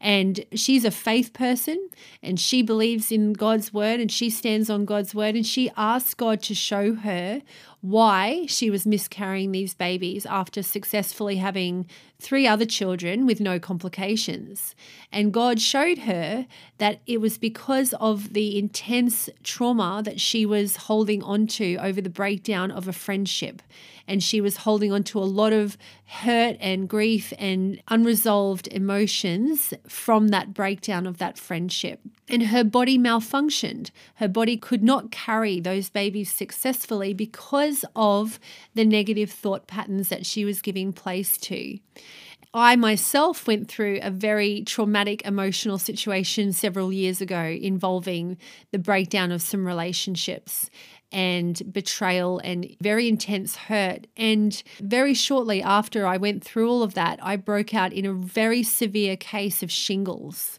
And 0.00 0.44
she's 0.54 0.84
a 0.84 0.92
faith 0.92 1.32
person 1.32 1.88
and 2.22 2.38
she 2.38 2.62
believes 2.62 3.10
in 3.10 3.32
God's 3.32 3.74
word 3.74 3.98
and 3.98 4.12
she 4.12 4.30
stands 4.30 4.70
on 4.70 4.84
God's 4.84 5.12
word 5.12 5.34
and 5.34 5.44
she 5.44 5.72
asked 5.76 6.16
God 6.16 6.40
to 6.44 6.54
show 6.54 6.94
her 6.94 7.42
why 7.80 8.44
she 8.46 8.70
was 8.70 8.86
miscarrying 8.86 9.52
these 9.52 9.74
babies 9.74 10.26
after 10.26 10.62
successfully 10.62 11.36
having 11.36 11.86
three 12.20 12.46
other 12.46 12.64
children 12.64 13.24
with 13.26 13.40
no 13.40 13.60
complications. 13.60 14.74
And 15.12 15.32
God 15.32 15.60
showed 15.60 15.98
her 15.98 16.46
that 16.78 17.00
it 17.06 17.20
was 17.20 17.38
because 17.38 17.94
of 17.94 18.32
the 18.32 18.58
intense 18.58 19.30
trauma 19.44 20.02
that 20.04 20.20
she 20.20 20.44
was 20.44 20.76
holding 20.76 21.22
onto 21.22 21.76
over 21.80 22.00
the 22.00 22.10
breakdown 22.10 22.72
of 22.72 22.88
a 22.88 22.92
friendship. 22.92 23.62
And 24.08 24.22
she 24.22 24.40
was 24.40 24.58
holding 24.58 24.90
on 24.90 25.04
to 25.04 25.18
a 25.18 25.20
lot 25.20 25.52
of 25.52 25.78
hurt 26.06 26.56
and 26.60 26.88
grief 26.88 27.32
and 27.38 27.80
unresolved 27.88 28.66
emotions 28.68 29.74
from 29.86 30.28
that 30.28 30.54
breakdown 30.54 31.06
of 31.06 31.18
that 31.18 31.38
friendship. 31.38 32.00
And 32.28 32.44
her 32.44 32.64
body 32.64 32.98
malfunctioned. 32.98 33.90
Her 34.14 34.28
body 34.28 34.56
could 34.56 34.82
not 34.82 35.10
carry 35.10 35.60
those 35.60 35.88
babies 35.88 36.32
successfully 36.32 37.12
because 37.14 37.67
of 37.96 38.38
the 38.74 38.84
negative 38.84 39.30
thought 39.30 39.66
patterns 39.66 40.08
that 40.08 40.26
she 40.26 40.44
was 40.44 40.62
giving 40.62 40.92
place 40.92 41.36
to. 41.38 41.78
I 42.54 42.76
myself 42.76 43.46
went 43.46 43.68
through 43.68 44.00
a 44.02 44.10
very 44.10 44.62
traumatic 44.62 45.22
emotional 45.26 45.76
situation 45.76 46.52
several 46.52 46.92
years 46.92 47.20
ago 47.20 47.42
involving 47.42 48.38
the 48.72 48.78
breakdown 48.78 49.32
of 49.32 49.42
some 49.42 49.66
relationships 49.66 50.70
and 51.12 51.60
betrayal 51.72 52.38
and 52.38 52.74
very 52.80 53.08
intense 53.08 53.56
hurt. 53.56 54.06
And 54.16 54.62
very 54.80 55.14
shortly 55.14 55.62
after 55.62 56.06
I 56.06 56.16
went 56.16 56.42
through 56.42 56.70
all 56.70 56.82
of 56.82 56.94
that, 56.94 57.18
I 57.22 57.36
broke 57.36 57.74
out 57.74 57.92
in 57.92 58.06
a 58.06 58.12
very 58.12 58.62
severe 58.62 59.16
case 59.16 59.62
of 59.62 59.70
shingles. 59.70 60.58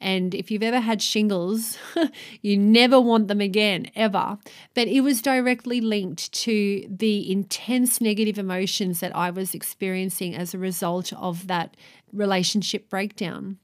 And 0.00 0.34
if 0.34 0.50
you've 0.50 0.62
ever 0.62 0.80
had 0.80 1.00
shingles, 1.00 1.78
you 2.42 2.56
never 2.56 3.00
want 3.00 3.28
them 3.28 3.40
again, 3.40 3.86
ever. 3.96 4.38
But 4.74 4.88
it 4.88 5.00
was 5.00 5.22
directly 5.22 5.80
linked 5.80 6.32
to 6.32 6.86
the 6.88 7.30
intense 7.30 8.00
negative 8.00 8.38
emotions 8.38 9.00
that 9.00 9.16
I 9.16 9.30
was 9.30 9.54
experiencing 9.54 10.34
as 10.34 10.52
a 10.52 10.58
result 10.58 11.12
of 11.14 11.46
that 11.46 11.76
relationship 12.12 12.90
breakdown. 12.90 13.58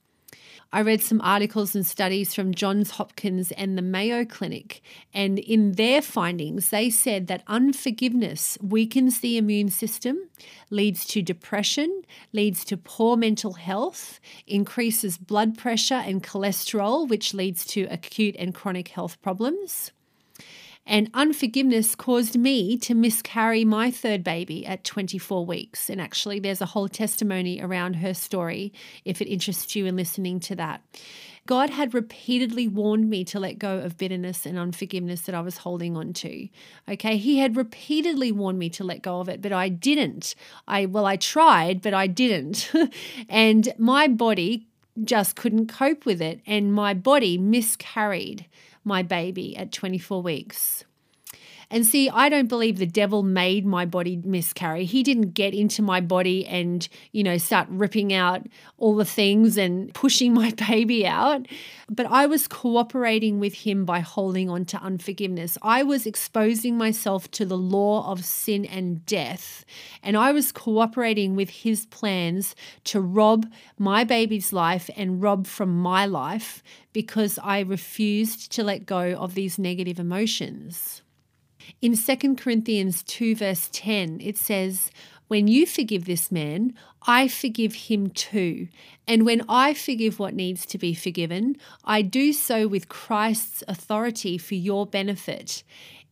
I 0.75 0.81
read 0.81 1.03
some 1.03 1.21
articles 1.21 1.75
and 1.75 1.85
studies 1.85 2.33
from 2.33 2.55
Johns 2.55 2.93
Hopkins 2.93 3.53
and 3.53 3.77
the 3.77 3.83
Mayo 3.83 4.25
Clinic, 4.25 4.81
and 5.13 5.39
in 5.39 5.73
their 5.73 6.01
findings, 6.01 6.71
they 6.71 6.89
said 6.89 7.27
that 7.27 7.43
unforgiveness 7.47 8.57
weakens 8.63 9.21
the 9.21 9.37
immune 9.37 9.69
system, 9.69 10.31
leads 10.71 11.05
to 11.09 11.21
depression, 11.21 12.05
leads 12.33 12.65
to 12.65 12.79
poor 12.79 13.19
mental 13.19 13.53
health, 13.53 14.19
increases 14.47 15.19
blood 15.19 15.59
pressure 15.59 16.03
and 16.07 16.23
cholesterol, 16.23 17.07
which 17.07 17.35
leads 17.35 17.67
to 17.67 17.83
acute 17.91 18.35
and 18.39 18.55
chronic 18.55 18.89
health 18.89 19.21
problems. 19.21 19.93
And 20.85 21.11
unforgiveness 21.15 21.95
caused 21.95 22.37
me 22.37 22.77
to 22.79 22.95
miscarry 22.95 23.65
my 23.65 23.91
third 23.91 24.25
baby 24.25 24.67
at 24.67 24.85
24 24.85 25.47
weeks. 25.47 25.89
And 25.89 26.01
actually, 26.01 26.41
there's 26.41 26.61
a 26.61 26.67
whole 26.67 26.89
testimony 26.89 27.61
around 27.61 27.95
her 27.95 28.15
story 28.15 28.73
if 29.05 29.23
it 29.23 29.29
interests 29.29 29.77
you 29.77 29.87
in 29.87 29.97
listening 29.97 30.41
to 30.41 30.57
that. 30.57 30.83
God 31.47 31.71
had 31.71 31.93
repeatedly 31.93 32.69
warned 32.69 33.11
me 33.11 33.25
to 33.25 33.41
let 33.41 33.59
go 33.59 33.79
of 33.79 33.99
bitterness 33.99 34.47
and 34.47 34.59
unforgiveness 34.59 35.23
that 35.23 35.35
I 35.35 35.41
was 35.41 35.59
holding 35.59 35.97
on 35.97 36.13
to. 36.15 36.49
Okay, 36.89 37.17
He 37.17 37.39
had 37.39 37.57
repeatedly 37.57 38.31
warned 38.31 38.59
me 38.59 38.71
to 38.71 38.85
let 38.85 39.03
go 39.03 39.21
of 39.21 39.29
it, 39.29 39.43
but 39.43 39.53
I 39.53 39.69
didn't. 39.69 40.37
I 40.69 40.87
well, 40.87 41.07
I 41.07 41.17
tried, 41.17 41.83
but 41.83 41.95
I 41.95 42.07
didn't. 42.07 42.71
and 43.29 43.73
my 43.77 44.07
body 44.07 44.69
just 45.03 45.35
couldn't 45.35 45.67
cope 45.67 46.07
with 46.07 46.23
it, 46.23 46.41
and 46.47 46.73
my 46.73 46.95
body 46.95 47.39
miscarried 47.39 48.47
my 48.85 49.03
baby 49.03 49.57
at 49.57 49.73
24 49.73 50.23
weeks. 50.23 50.85
And 51.73 51.87
see, 51.87 52.11
I 52.11 52.29
don't 52.29 52.51
believe 52.51 52.77
the 52.77 52.85
devil 52.85 53.23
made 53.23 53.65
my 53.65 53.87
body 53.87 54.21
miscarry. 54.23 54.85
He 54.85 55.03
didn't 55.03 55.31
get 55.31 55.55
into 55.55 55.81
my 55.81 56.03
body 56.03 56.47
and, 56.47 56.87
you 57.13 57.25
know, 57.25 57.39
start 57.39 57.67
ripping 57.71 58.13
out 58.13 58.47
all 58.77 58.95
the 58.95 59.07
things 59.07 59.57
and 59.57 59.93
pushing 59.95 60.35
my 60.35 60.51
baby 60.69 61.07
out. 61.07 61.47
But 61.89 62.05
I 62.11 62.27
was 62.27 62.47
cooperating 62.47 63.41
with 63.41 63.55
him 63.55 63.87
by 63.87 64.01
holding 64.01 64.51
on 64.51 64.67
to 64.67 64.77
unforgiveness. 64.83 65.57
I 65.63 65.83
was 65.83 66.05
exposing 66.05 66.77
myself 66.77 67.31
to 67.31 67.47
the 67.47 67.57
law 67.57 68.07
of 68.13 68.23
sin 68.23 68.67
and 68.67 69.07
death. 69.07 69.65
And 70.03 70.15
I 70.15 70.31
was 70.33 70.53
cooperating 70.53 71.37
with 71.37 71.49
his 71.49 71.87
plans 71.87 72.55
to 72.85 73.01
rob 73.01 73.51
my 73.79 74.05
baby's 74.05 74.53
life 74.53 74.91
and 74.95 75.23
rob 75.23 75.47
from 75.47 75.75
my 75.75 76.05
life 76.05 76.63
because 76.93 77.39
I 77.43 77.61
refused 77.61 78.53
to 78.53 78.63
let 78.63 78.85
go 78.85 79.15
of 79.15 79.33
these 79.33 79.59
negative 79.59 79.99
emotions. 79.99 81.01
In 81.81 81.97
2 81.97 82.37
Corinthians 82.37 83.03
2, 83.03 83.37
verse 83.37 83.69
10, 83.73 84.21
it 84.21 84.37
says, 84.37 84.91
When 85.29 85.49
you 85.49 85.67
forgive 85.67 86.05
this 86.05 86.31
man, 86.31 86.75
I 87.07 87.29
forgive 87.29 87.75
him 87.75 88.11
too. 88.11 88.69
And 89.07 89.27
when 89.27 89.43
I 89.49 89.75
forgive 89.75 90.19
what 90.19 90.35
needs 90.35 90.65
to 90.67 90.79
be 90.79 90.95
forgiven, 90.95 91.57
I 91.85 92.03
do 92.03 92.33
so 92.33 92.69
with 92.69 92.89
Christ's 92.89 93.65
authority 93.67 94.39
for 94.39 94.55
your 94.55 94.87
benefit, 94.87 95.63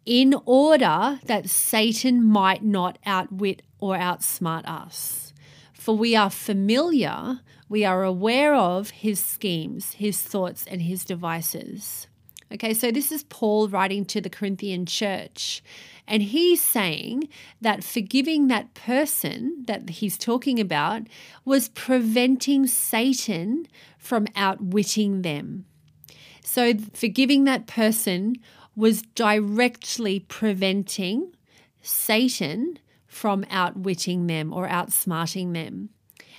in 0.04 0.34
order 0.44 1.20
that 1.26 1.48
Satan 1.48 2.24
might 2.24 2.64
not 2.64 2.98
outwit 3.06 3.62
or 3.78 3.96
outsmart 3.96 4.66
us. 4.68 5.32
For 5.72 5.96
we 5.96 6.16
are 6.16 6.30
familiar, 6.30 7.40
we 7.68 7.84
are 7.84 8.02
aware 8.02 8.54
of 8.54 8.90
his 8.90 9.20
schemes, 9.20 9.92
his 9.92 10.20
thoughts, 10.20 10.64
and 10.66 10.82
his 10.82 11.04
devices. 11.04 12.08
Okay, 12.52 12.74
so 12.74 12.90
this 12.90 13.12
is 13.12 13.22
Paul 13.24 13.68
writing 13.68 14.04
to 14.06 14.20
the 14.20 14.30
Corinthian 14.30 14.84
church. 14.84 15.62
And 16.08 16.22
he's 16.22 16.60
saying 16.60 17.28
that 17.60 17.84
forgiving 17.84 18.48
that 18.48 18.74
person 18.74 19.62
that 19.68 19.88
he's 19.88 20.18
talking 20.18 20.58
about 20.58 21.02
was 21.44 21.68
preventing 21.68 22.66
Satan 22.66 23.68
from 23.98 24.26
outwitting 24.34 25.22
them. 25.22 25.66
So 26.42 26.74
forgiving 26.92 27.44
that 27.44 27.68
person 27.68 28.34
was 28.74 29.02
directly 29.14 30.18
preventing 30.18 31.32
Satan 31.82 32.80
from 33.06 33.44
outwitting 33.48 34.26
them 34.26 34.52
or 34.52 34.66
outsmarting 34.66 35.54
them. 35.54 35.90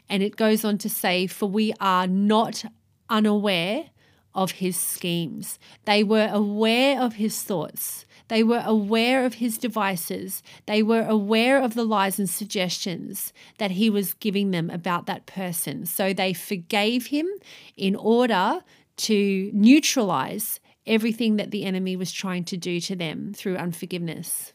And 0.10 0.22
it 0.22 0.36
goes 0.36 0.66
on 0.66 0.78
to 0.80 0.90
say, 0.90 1.28
For 1.28 1.48
we 1.48 1.74
are 1.80 2.08
not 2.08 2.66
unaware 3.10 3.86
of 4.34 4.52
his 4.52 4.78
schemes. 4.78 5.60
They 5.86 6.04
were 6.04 6.30
aware 6.32 7.02
of 7.02 7.14
his 7.14 7.42
thoughts. 7.44 8.06
They 8.28 8.44
were 8.44 8.64
aware 8.66 9.26
of 9.26 9.36
his 9.36 9.58
devices. 9.58 10.42
They 10.66 10.82
were 10.82 11.06
aware 11.06 11.62
of 11.62 11.74
the 11.74 11.84
lies 11.84 12.18
and 12.18 12.30
suggestions 12.30 13.34
that 13.58 13.72
he 13.72 13.90
was 13.90 14.14
giving 14.14 14.52
them 14.52 14.70
about 14.70 15.06
that 15.08 15.26
person. 15.26 15.86
So 15.86 16.14
they 16.14 16.32
forgave 16.32 17.08
him 17.08 17.28
in 17.76 17.96
order 17.96 18.62
to 18.98 19.52
neutralize 19.54 20.62
everything 20.88 21.36
that 21.36 21.52
the 21.52 21.66
enemy 21.66 21.96
was 21.96 22.12
trying 22.12 22.46
to 22.46 22.58
do 22.58 22.80
to 22.80 22.96
them 22.96 23.34
through 23.34 23.58
unforgiveness. 23.58 24.54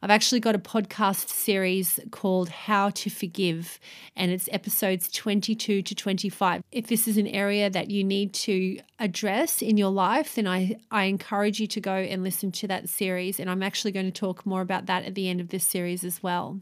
I've 0.00 0.10
actually 0.10 0.38
got 0.38 0.54
a 0.54 0.60
podcast 0.60 1.28
series 1.28 1.98
called 2.12 2.50
How 2.50 2.90
to 2.90 3.10
Forgive, 3.10 3.80
and 4.14 4.30
it's 4.30 4.48
episodes 4.52 5.10
22 5.10 5.82
to 5.82 5.94
25. 5.94 6.62
If 6.70 6.86
this 6.86 7.08
is 7.08 7.16
an 7.16 7.26
area 7.26 7.68
that 7.68 7.90
you 7.90 8.04
need 8.04 8.32
to 8.34 8.78
address 9.00 9.60
in 9.60 9.76
your 9.76 9.90
life, 9.90 10.36
then 10.36 10.46
I, 10.46 10.76
I 10.92 11.04
encourage 11.04 11.58
you 11.58 11.66
to 11.68 11.80
go 11.80 11.94
and 11.94 12.22
listen 12.22 12.52
to 12.52 12.68
that 12.68 12.88
series. 12.88 13.40
And 13.40 13.50
I'm 13.50 13.62
actually 13.62 13.90
going 13.90 14.06
to 14.06 14.12
talk 14.12 14.46
more 14.46 14.60
about 14.60 14.86
that 14.86 15.04
at 15.04 15.16
the 15.16 15.28
end 15.28 15.40
of 15.40 15.48
this 15.48 15.64
series 15.64 16.04
as 16.04 16.22
well. 16.22 16.60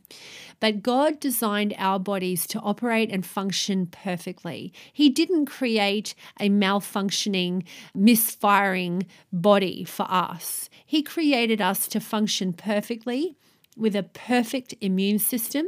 But 0.59 0.83
God 0.83 1.21
designed 1.21 1.75
our 1.77 1.99
bodies 1.99 2.47
to 2.49 2.61
operate 2.61 3.11
and 3.11 3.25
function 3.25 3.87
perfectly. 3.87 4.73
He 4.93 5.11
didn't 5.11 5.47
create 5.47 6.15
a 6.41 6.49
malfunctioning, 6.49 7.65
misfiring 7.95 9.07
body 9.31 9.85
for 9.85 10.07
us. 10.09 10.71
He 10.87 11.03
created 11.03 11.61
us 11.61 11.87
to 11.89 12.01
function 12.01 12.55
perfectly 12.55 13.26
with 13.77 13.95
a 13.95 14.03
perfect 14.03 14.75
immune 14.81 15.19
system 15.19 15.67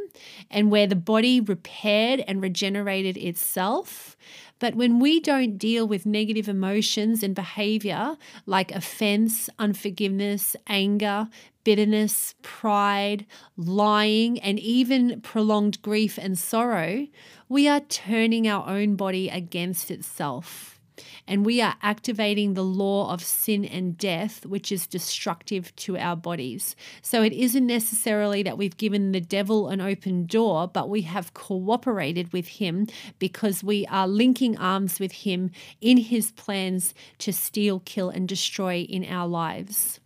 and 0.51 0.71
where 0.71 0.87
the 0.87 0.97
body 0.97 1.41
repaired 1.41 2.25
and 2.27 2.43
regenerated 2.43 3.17
itself. 3.17 4.17
But 4.59 4.75
when 4.75 4.99
we 4.99 5.21
don't 5.21 5.59
deal 5.59 5.87
with 5.87 6.07
negative 6.07 6.49
emotions 6.49 7.23
and 7.23 7.35
behavior 7.35 8.17
like 8.47 8.73
offense, 8.73 9.51
unforgiveness, 9.59 10.57
anger, 10.67 11.29
bitterness, 11.65 12.35
pride, 12.43 13.27
lying, 13.57 14.41
and 14.41 14.59
even 14.59 15.21
prolonged 15.21 15.81
grief 15.83 16.19
and 16.19 16.39
sorrow, 16.39 17.07
we 17.49 17.69
are 17.69 17.81
turning 17.81 18.49
our 18.49 18.67
own 18.69 18.97
body 18.97 19.29
against 19.29 19.91
itself 19.91 20.78
and 21.27 21.45
we 21.45 21.61
are 21.61 21.77
activating 21.83 22.55
the 22.55 22.65
law 22.65 23.13
of 23.13 23.23
sin 23.23 23.65
and 23.65 23.97
death, 23.99 24.45
which 24.47 24.73
is 24.73 24.87
destructive 24.87 25.75
to 25.77 25.97
our 25.97 26.17
bodies. 26.17 26.77
So 27.03 27.23
it 27.23 27.33
isn't 27.33 27.67
necessarily 27.67 28.43
that 28.43 28.59
we've 28.59 28.77
given 28.77 29.13
the 29.13 29.21
devil 29.21 29.69
an 29.69 29.81
open 29.81 30.27
door, 30.27 30.69
but 30.69 30.89
we 30.89 31.03
have 31.03 31.35
cooperated 31.35 32.33
with 32.33 32.49
him 32.49 32.87
because 33.19 33.65
we 33.65 33.87
are 33.87 34.09
linking 34.09 34.57
arms 34.59 34.99
with 34.99 35.13
him 35.13 35.51
in 35.81 35.99
his 35.99 36.33
plans 36.33 36.95
to 37.19 37.33
steal, 37.33 37.81
kill, 37.81 38.11
and 38.11 38.29
destroy 38.29 38.81
in 38.81 39.05
our 39.05 39.29
lives. 39.29 40.01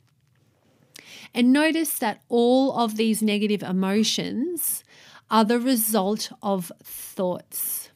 And 1.35 1.53
notice 1.53 1.99
that 1.99 2.23
all 2.29 2.79
of 2.79 2.97
these 2.97 3.23
negative 3.23 3.63
emotions 3.63 4.85
are 5.31 5.45
the 5.45 5.59
result 5.59 6.31
of 6.43 6.71
thoughts. 6.83 7.89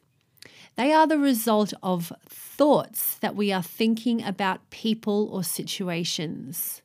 They 0.77 0.93
are 0.93 1.07
the 1.07 1.19
result 1.19 1.75
of 1.83 2.13
thoughts 2.57 3.17
that 3.19 3.37
we 3.37 3.53
are 3.53 3.63
thinking 3.63 4.25
about 4.25 4.71
people 4.71 5.29
or 5.31 5.45
situations. 5.45 6.81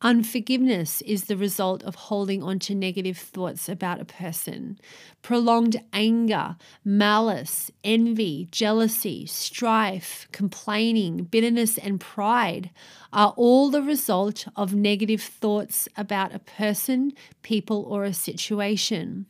Unforgiveness 0.00 1.00
is 1.02 1.24
the 1.24 1.36
result 1.36 1.82
of 1.82 1.96
holding 1.96 2.40
on 2.40 2.60
to 2.60 2.74
negative 2.74 3.18
thoughts 3.18 3.68
about 3.68 4.00
a 4.00 4.04
person. 4.04 4.78
Prolonged 5.22 5.82
anger, 5.92 6.56
malice, 6.84 7.70
envy, 7.84 8.48
jealousy, 8.50 9.26
strife, 9.26 10.28
complaining, 10.32 11.24
bitterness, 11.24 11.76
and 11.76 12.00
pride 12.00 12.70
are 13.12 13.32
all 13.36 13.70
the 13.70 13.82
result 13.82 14.46
of 14.54 14.74
negative 14.74 15.22
thoughts 15.22 15.88
about 15.96 16.34
a 16.34 16.38
person, 16.38 17.12
people, 17.42 17.86
or 17.88 18.04
a 18.04 18.12
situation. 18.12 19.26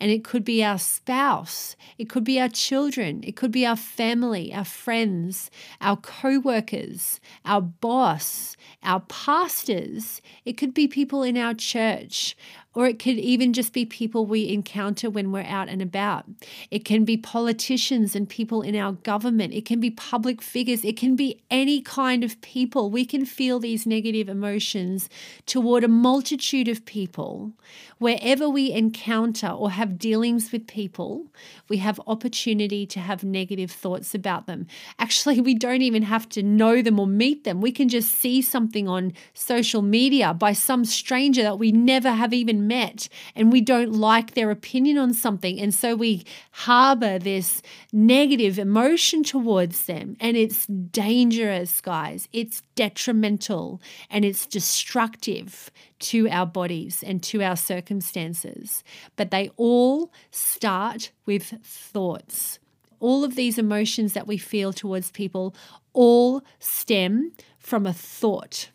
And 0.00 0.10
it 0.10 0.24
could 0.24 0.44
be 0.44 0.62
our 0.62 0.78
spouse, 0.78 1.76
it 1.98 2.08
could 2.08 2.24
be 2.24 2.40
our 2.40 2.48
children, 2.48 3.22
it 3.24 3.36
could 3.36 3.50
be 3.50 3.66
our 3.66 3.76
family, 3.76 4.52
our 4.54 4.64
friends, 4.64 5.50
our 5.80 5.96
co 5.96 6.38
workers, 6.38 7.20
our 7.44 7.60
boss, 7.60 8.56
our 8.82 9.00
pastors, 9.00 10.22
it 10.44 10.54
could 10.54 10.72
be 10.72 10.88
people 10.88 11.22
in 11.22 11.36
our 11.36 11.54
church, 11.54 12.36
or 12.78 12.86
it 12.86 13.00
could 13.00 13.18
even 13.18 13.52
just 13.52 13.72
be 13.72 13.84
people 13.84 14.24
we 14.24 14.48
encounter 14.48 15.10
when 15.10 15.32
we're 15.32 15.42
out 15.42 15.68
and 15.68 15.82
about. 15.82 16.24
It 16.70 16.84
can 16.84 17.04
be 17.04 17.16
politicians 17.16 18.14
and 18.14 18.28
people 18.28 18.62
in 18.62 18.76
our 18.76 18.92
government. 18.92 19.52
It 19.52 19.64
can 19.64 19.80
be 19.80 19.90
public 19.90 20.40
figures. 20.40 20.84
It 20.84 20.96
can 20.96 21.16
be 21.16 21.42
any 21.50 21.80
kind 21.80 22.22
of 22.22 22.40
people. 22.40 22.88
We 22.88 23.04
can 23.04 23.26
feel 23.26 23.58
these 23.58 23.84
negative 23.84 24.28
emotions 24.28 25.10
toward 25.44 25.82
a 25.82 25.88
multitude 25.88 26.68
of 26.68 26.84
people. 26.84 27.50
Wherever 27.98 28.48
we 28.48 28.70
encounter 28.70 29.48
or 29.48 29.72
have 29.72 29.98
dealings 29.98 30.52
with 30.52 30.68
people, 30.68 31.26
we 31.68 31.78
have 31.78 32.00
opportunity 32.06 32.86
to 32.86 33.00
have 33.00 33.24
negative 33.24 33.72
thoughts 33.72 34.14
about 34.14 34.46
them. 34.46 34.68
Actually, 35.00 35.40
we 35.40 35.54
don't 35.56 35.82
even 35.82 36.04
have 36.04 36.28
to 36.28 36.44
know 36.44 36.80
them 36.80 37.00
or 37.00 37.08
meet 37.08 37.42
them. 37.42 37.60
We 37.60 37.72
can 37.72 37.88
just 37.88 38.14
see 38.14 38.40
something 38.40 38.86
on 38.86 39.14
social 39.34 39.82
media 39.82 40.32
by 40.32 40.52
some 40.52 40.84
stranger 40.84 41.42
that 41.42 41.58
we 41.58 41.72
never 41.72 42.12
have 42.12 42.32
even 42.32 42.67
met 42.68 43.08
and 43.34 43.50
we 43.50 43.60
don't 43.60 43.92
like 43.92 44.34
their 44.34 44.50
opinion 44.50 44.98
on 44.98 45.14
something. 45.14 45.58
And 45.58 45.74
so 45.74 45.96
we 45.96 46.24
harbor 46.52 47.18
this 47.18 47.62
negative 47.92 48.58
emotion 48.58 49.24
towards 49.24 49.86
them. 49.86 50.16
And 50.20 50.36
it's 50.36 50.66
dangerous, 50.66 51.80
guys. 51.80 52.28
It's 52.32 52.62
detrimental 52.74 53.80
and 54.10 54.24
it's 54.24 54.46
destructive 54.46 55.70
to 56.00 56.28
our 56.28 56.46
bodies 56.46 57.02
and 57.04 57.22
to 57.24 57.42
our 57.42 57.56
circumstances. 57.56 58.84
But 59.16 59.30
they 59.30 59.50
all 59.56 60.12
start 60.30 61.10
with 61.26 61.54
thoughts. 61.64 62.58
All 63.00 63.24
of 63.24 63.34
these 63.34 63.58
emotions 63.58 64.12
that 64.12 64.26
we 64.26 64.38
feel 64.38 64.72
towards 64.72 65.10
people 65.10 65.54
all 65.92 66.42
stem 66.58 67.32
from 67.58 67.86
a 67.86 67.92
thought. 67.92 68.70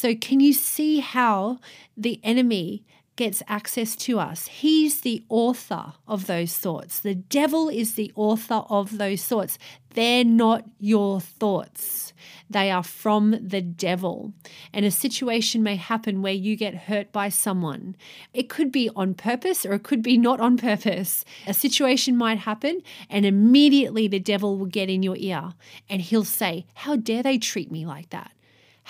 So, 0.00 0.14
can 0.14 0.40
you 0.40 0.54
see 0.54 1.00
how 1.00 1.58
the 1.94 2.20
enemy 2.22 2.84
gets 3.20 3.42
access 3.48 3.96
to 3.96 4.18
us. 4.18 4.46
He's 4.46 5.02
the 5.02 5.22
author 5.28 5.92
of 6.08 6.26
those 6.26 6.56
thoughts. 6.56 7.00
The 7.00 7.14
devil 7.14 7.68
is 7.68 7.92
the 7.92 8.10
author 8.14 8.62
of 8.70 8.96
those 8.96 9.26
thoughts. 9.26 9.58
They're 9.92 10.24
not 10.24 10.64
your 10.78 11.20
thoughts. 11.20 12.14
They 12.48 12.70
are 12.70 12.82
from 12.82 13.36
the 13.38 13.60
devil. 13.60 14.32
And 14.72 14.86
a 14.86 14.90
situation 14.90 15.62
may 15.62 15.76
happen 15.76 16.22
where 16.22 16.32
you 16.32 16.56
get 16.56 16.86
hurt 16.88 17.12
by 17.12 17.28
someone. 17.28 17.94
It 18.32 18.48
could 18.48 18.72
be 18.72 18.88
on 18.96 19.12
purpose 19.12 19.66
or 19.66 19.74
it 19.74 19.82
could 19.82 20.02
be 20.02 20.16
not 20.16 20.40
on 20.40 20.56
purpose. 20.56 21.22
A 21.46 21.52
situation 21.52 22.16
might 22.16 22.38
happen, 22.38 22.80
and 23.10 23.26
immediately 23.26 24.08
the 24.08 24.18
devil 24.18 24.56
will 24.56 24.64
get 24.64 24.88
in 24.88 25.02
your 25.02 25.16
ear 25.18 25.52
and 25.90 26.00
he'll 26.00 26.24
say, 26.24 26.64
How 26.72 26.96
dare 26.96 27.22
they 27.22 27.36
treat 27.36 27.70
me 27.70 27.84
like 27.84 28.08
that? 28.08 28.32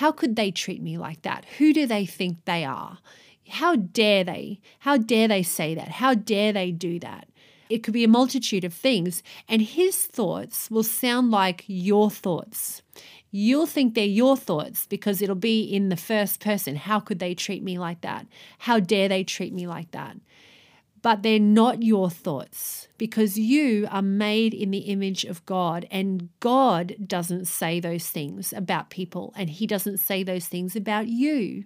How 0.00 0.12
could 0.12 0.34
they 0.34 0.50
treat 0.50 0.80
me 0.80 0.96
like 0.96 1.20
that? 1.22 1.44
Who 1.58 1.74
do 1.74 1.86
they 1.86 2.06
think 2.06 2.46
they 2.46 2.64
are? 2.64 3.00
How 3.46 3.76
dare 3.76 4.24
they? 4.24 4.58
How 4.78 4.96
dare 4.96 5.28
they 5.28 5.42
say 5.42 5.74
that? 5.74 5.88
How 5.88 6.14
dare 6.14 6.54
they 6.54 6.72
do 6.72 6.98
that? 7.00 7.28
It 7.68 7.82
could 7.82 7.92
be 7.92 8.04
a 8.04 8.08
multitude 8.08 8.64
of 8.64 8.72
things, 8.72 9.22
and 9.46 9.60
his 9.60 10.06
thoughts 10.06 10.70
will 10.70 10.84
sound 10.84 11.30
like 11.30 11.64
your 11.66 12.10
thoughts. 12.10 12.80
You'll 13.30 13.66
think 13.66 13.92
they're 13.92 14.06
your 14.06 14.38
thoughts 14.38 14.86
because 14.86 15.20
it'll 15.20 15.34
be 15.34 15.60
in 15.64 15.90
the 15.90 15.98
first 15.98 16.40
person. 16.40 16.76
How 16.76 16.98
could 16.98 17.18
they 17.18 17.34
treat 17.34 17.62
me 17.62 17.78
like 17.78 18.00
that? 18.00 18.26
How 18.60 18.80
dare 18.80 19.06
they 19.06 19.22
treat 19.22 19.52
me 19.52 19.66
like 19.66 19.90
that? 19.90 20.16
But 21.02 21.22
they're 21.22 21.38
not 21.38 21.82
your 21.82 22.10
thoughts 22.10 22.88
because 22.98 23.38
you 23.38 23.88
are 23.90 24.02
made 24.02 24.52
in 24.52 24.70
the 24.70 24.80
image 24.80 25.24
of 25.24 25.44
God, 25.46 25.86
and 25.90 26.28
God 26.40 26.94
doesn't 27.06 27.46
say 27.46 27.80
those 27.80 28.08
things 28.08 28.52
about 28.52 28.90
people, 28.90 29.32
and 29.36 29.48
He 29.48 29.66
doesn't 29.66 29.98
say 29.98 30.22
those 30.22 30.46
things 30.46 30.76
about 30.76 31.08
you. 31.08 31.64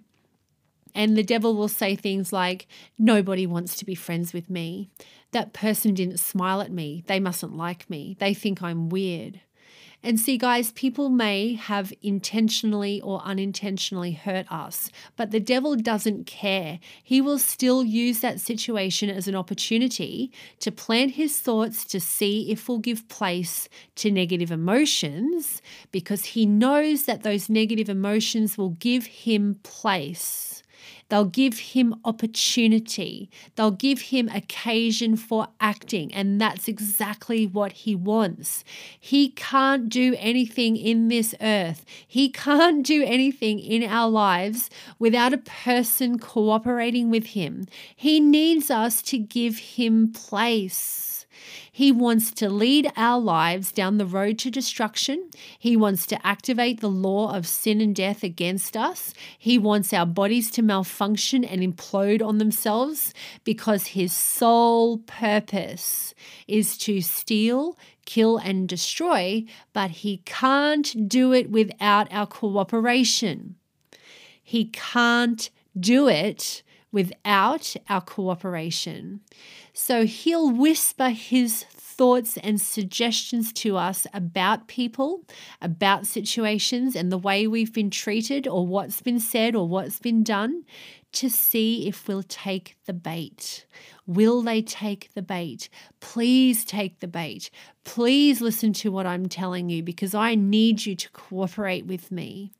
And 0.93 1.17
the 1.17 1.23
devil 1.23 1.55
will 1.55 1.67
say 1.67 1.95
things 1.95 2.31
like, 2.31 2.67
Nobody 2.97 3.45
wants 3.45 3.75
to 3.75 3.85
be 3.85 3.95
friends 3.95 4.31
with 4.31 4.49
me. 4.49 4.89
That 5.31 5.51
person 5.51 5.93
didn't 5.93 6.19
smile 6.21 6.61
at 6.61 6.71
me. 6.71 7.03
They 7.07 7.19
mustn't 7.19 7.57
like 7.57 7.89
me. 7.89 8.15
They 8.19 8.33
think 8.33 8.63
I'm 8.63 8.87
weird. 8.87 9.41
And 10.05 10.19
see, 10.19 10.37
guys, 10.37 10.71
people 10.71 11.09
may 11.09 11.55
have 11.55 11.91
intentionally 12.03 13.01
or 13.01 13.23
unintentionally 13.23 14.11
hurt 14.11 14.45
us, 14.51 14.91
but 15.17 15.31
the 15.31 15.39
devil 15.39 15.75
doesn't 15.75 16.27
care. 16.27 16.79
He 17.03 17.21
will 17.21 17.39
still 17.39 17.83
use 17.83 18.19
that 18.19 18.39
situation 18.39 19.09
as 19.09 19.27
an 19.27 19.33
opportunity 19.33 20.31
to 20.59 20.71
plant 20.71 21.13
his 21.13 21.39
thoughts 21.39 21.83
to 21.85 21.99
see 21.99 22.51
if 22.51 22.69
we'll 22.69 22.77
give 22.77 23.09
place 23.09 23.67
to 23.95 24.11
negative 24.11 24.51
emotions 24.51 25.63
because 25.91 26.25
he 26.25 26.45
knows 26.45 27.05
that 27.05 27.23
those 27.23 27.49
negative 27.49 27.89
emotions 27.89 28.59
will 28.59 28.69
give 28.69 29.07
him 29.07 29.59
place 29.63 30.54
They'll 31.09 31.25
give 31.25 31.59
him 31.59 31.95
opportunity. 32.03 33.29
They'll 33.55 33.71
give 33.71 34.01
him 34.01 34.27
occasion 34.29 35.17
for 35.17 35.47
acting. 35.59 36.13
And 36.13 36.41
that's 36.41 36.67
exactly 36.67 37.45
what 37.45 37.71
he 37.73 37.95
wants. 37.95 38.63
He 38.99 39.29
can't 39.29 39.87
do 39.87 40.15
anything 40.17 40.75
in 40.75 41.07
this 41.07 41.35
earth, 41.41 41.85
he 42.07 42.29
can't 42.29 42.85
do 42.85 43.03
anything 43.03 43.59
in 43.59 43.83
our 43.83 44.09
lives 44.09 44.69
without 44.99 45.33
a 45.33 45.37
person 45.37 46.19
cooperating 46.19 47.09
with 47.09 47.27
him. 47.27 47.67
He 47.95 48.19
needs 48.19 48.71
us 48.71 49.01
to 49.03 49.17
give 49.17 49.57
him 49.57 50.11
place. 50.11 51.14
He 51.71 51.91
wants 51.91 52.31
to 52.31 52.49
lead 52.49 52.91
our 52.95 53.19
lives 53.19 53.71
down 53.71 53.97
the 53.97 54.05
road 54.05 54.39
to 54.39 54.49
destruction. 54.51 55.29
He 55.59 55.75
wants 55.75 56.05
to 56.07 56.25
activate 56.25 56.79
the 56.79 56.89
law 56.89 57.35
of 57.35 57.45
sin 57.47 57.81
and 57.81 57.95
death 57.95 58.23
against 58.23 58.77
us. 58.77 59.13
He 59.37 59.57
wants 59.57 59.93
our 59.93 60.05
bodies 60.05 60.49
to 60.51 60.61
malfunction 60.61 61.43
and 61.43 61.61
implode 61.61 62.25
on 62.25 62.37
themselves 62.37 63.13
because 63.43 63.87
his 63.87 64.13
sole 64.13 64.99
purpose 64.99 66.13
is 66.47 66.77
to 66.79 67.01
steal, 67.01 67.77
kill, 68.05 68.37
and 68.37 68.69
destroy, 68.69 69.43
but 69.73 69.91
he 69.91 70.21
can't 70.25 71.09
do 71.09 71.33
it 71.33 71.51
without 71.51 72.07
our 72.11 72.27
cooperation. 72.27 73.55
He 74.41 74.65
can't 74.65 75.49
do 75.77 76.07
it 76.07 76.63
without 76.95 77.75
our 77.89 77.99
cooperation. 77.99 79.19
So 79.73 80.05
he'll 80.05 80.49
whisper 80.49 81.09
his 81.09 81.63
thoughts 81.63 82.37
and 82.37 82.59
suggestions 82.59 83.51
to 83.51 83.75
us 83.75 84.07
about 84.13 84.69
people, 84.69 85.25
about 85.61 86.07
situations, 86.07 86.95
and 86.95 87.11
the 87.11 87.17
way 87.17 87.47
we've 87.47 87.73
been 87.73 87.89
treated, 87.89 88.47
or 88.47 88.65
what's 88.65 89.01
been 89.01 89.19
said, 89.19 89.57
or 89.57 89.67
what's 89.67 89.99
been 89.99 90.23
done, 90.23 90.63
to 91.11 91.29
see 91.29 91.85
if 91.85 92.07
we'll 92.07 92.23
take 92.23 92.77
the 92.85 92.93
bait. 92.93 93.65
Will 94.07 94.41
they 94.41 94.61
take 94.61 95.13
the 95.15 95.21
bait? 95.21 95.67
Please 95.99 96.63
take 96.63 97.01
the 97.01 97.09
bait. 97.09 97.49
Please 97.83 98.39
listen 98.39 98.71
to 98.71 98.89
what 98.89 99.05
I'm 99.05 99.27
telling 99.27 99.69
you 99.69 99.83
because 99.83 100.15
I 100.15 100.35
need 100.35 100.85
you 100.85 100.95
to 100.95 101.11
cooperate 101.11 101.85
with 101.85 102.09
me. 102.09 102.53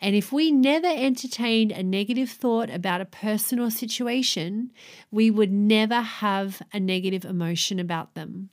And 0.00 0.16
if 0.16 0.32
we 0.32 0.50
never 0.50 0.86
entertained 0.86 1.72
a 1.72 1.82
negative 1.82 2.30
thought 2.30 2.70
about 2.70 3.02
a 3.02 3.06
person 3.06 3.58
or 3.58 3.70
situation, 3.70 4.72
we 5.10 5.30
would 5.30 5.52
never 5.52 6.00
have 6.00 6.62
a 6.72 6.80
negative 6.80 7.24
emotion 7.24 7.78
about 7.78 8.14
them. 8.14 8.48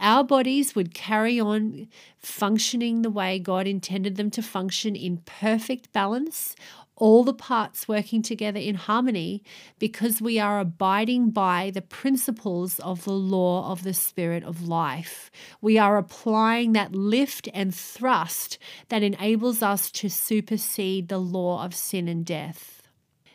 Our 0.00 0.24
bodies 0.24 0.74
would 0.74 0.94
carry 0.94 1.38
on 1.38 1.86
functioning 2.16 3.02
the 3.02 3.10
way 3.10 3.38
God 3.38 3.66
intended 3.66 4.16
them 4.16 4.30
to 4.30 4.42
function 4.42 4.96
in 4.96 5.18
perfect 5.26 5.92
balance, 5.92 6.56
all 7.00 7.24
the 7.24 7.34
parts 7.34 7.88
working 7.88 8.22
together 8.22 8.60
in 8.60 8.74
harmony 8.76 9.42
because 9.78 10.20
we 10.20 10.38
are 10.38 10.60
abiding 10.60 11.30
by 11.30 11.70
the 11.72 11.82
principles 11.82 12.78
of 12.80 13.04
the 13.04 13.12
law 13.12 13.72
of 13.72 13.82
the 13.82 13.94
Spirit 13.94 14.44
of 14.44 14.68
life. 14.68 15.30
We 15.60 15.78
are 15.78 15.96
applying 15.96 16.74
that 16.74 16.94
lift 16.94 17.48
and 17.54 17.74
thrust 17.74 18.58
that 18.90 19.02
enables 19.02 19.62
us 19.62 19.90
to 19.92 20.10
supersede 20.10 21.08
the 21.08 21.18
law 21.18 21.64
of 21.64 21.74
sin 21.74 22.06
and 22.06 22.24
death. 22.24 22.76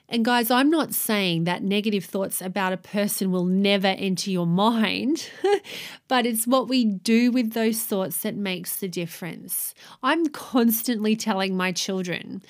And 0.08 0.24
guys, 0.24 0.52
I'm 0.52 0.70
not 0.70 0.94
saying 0.94 1.46
that 1.46 1.64
negative 1.64 2.06
thoughts 2.06 2.40
about 2.40 2.74
a 2.74 2.78
person 2.78 3.32
will 3.32 3.46
never 3.46 3.88
enter 3.88 4.30
your 4.30 4.46
mind, 4.46 5.28
but 6.08 6.28
it's 6.28 6.46
what 6.46 6.68
we 6.68 6.86
do 6.86 7.32
with 7.32 7.54
those 7.54 7.82
thoughts 7.82 8.18
that 8.18 8.36
makes 8.36 8.76
the 8.76 8.88
difference. 8.88 9.74
I'm 10.04 10.28
constantly 10.28 11.16
telling 11.16 11.58
my 11.58 11.72
children, 11.72 12.44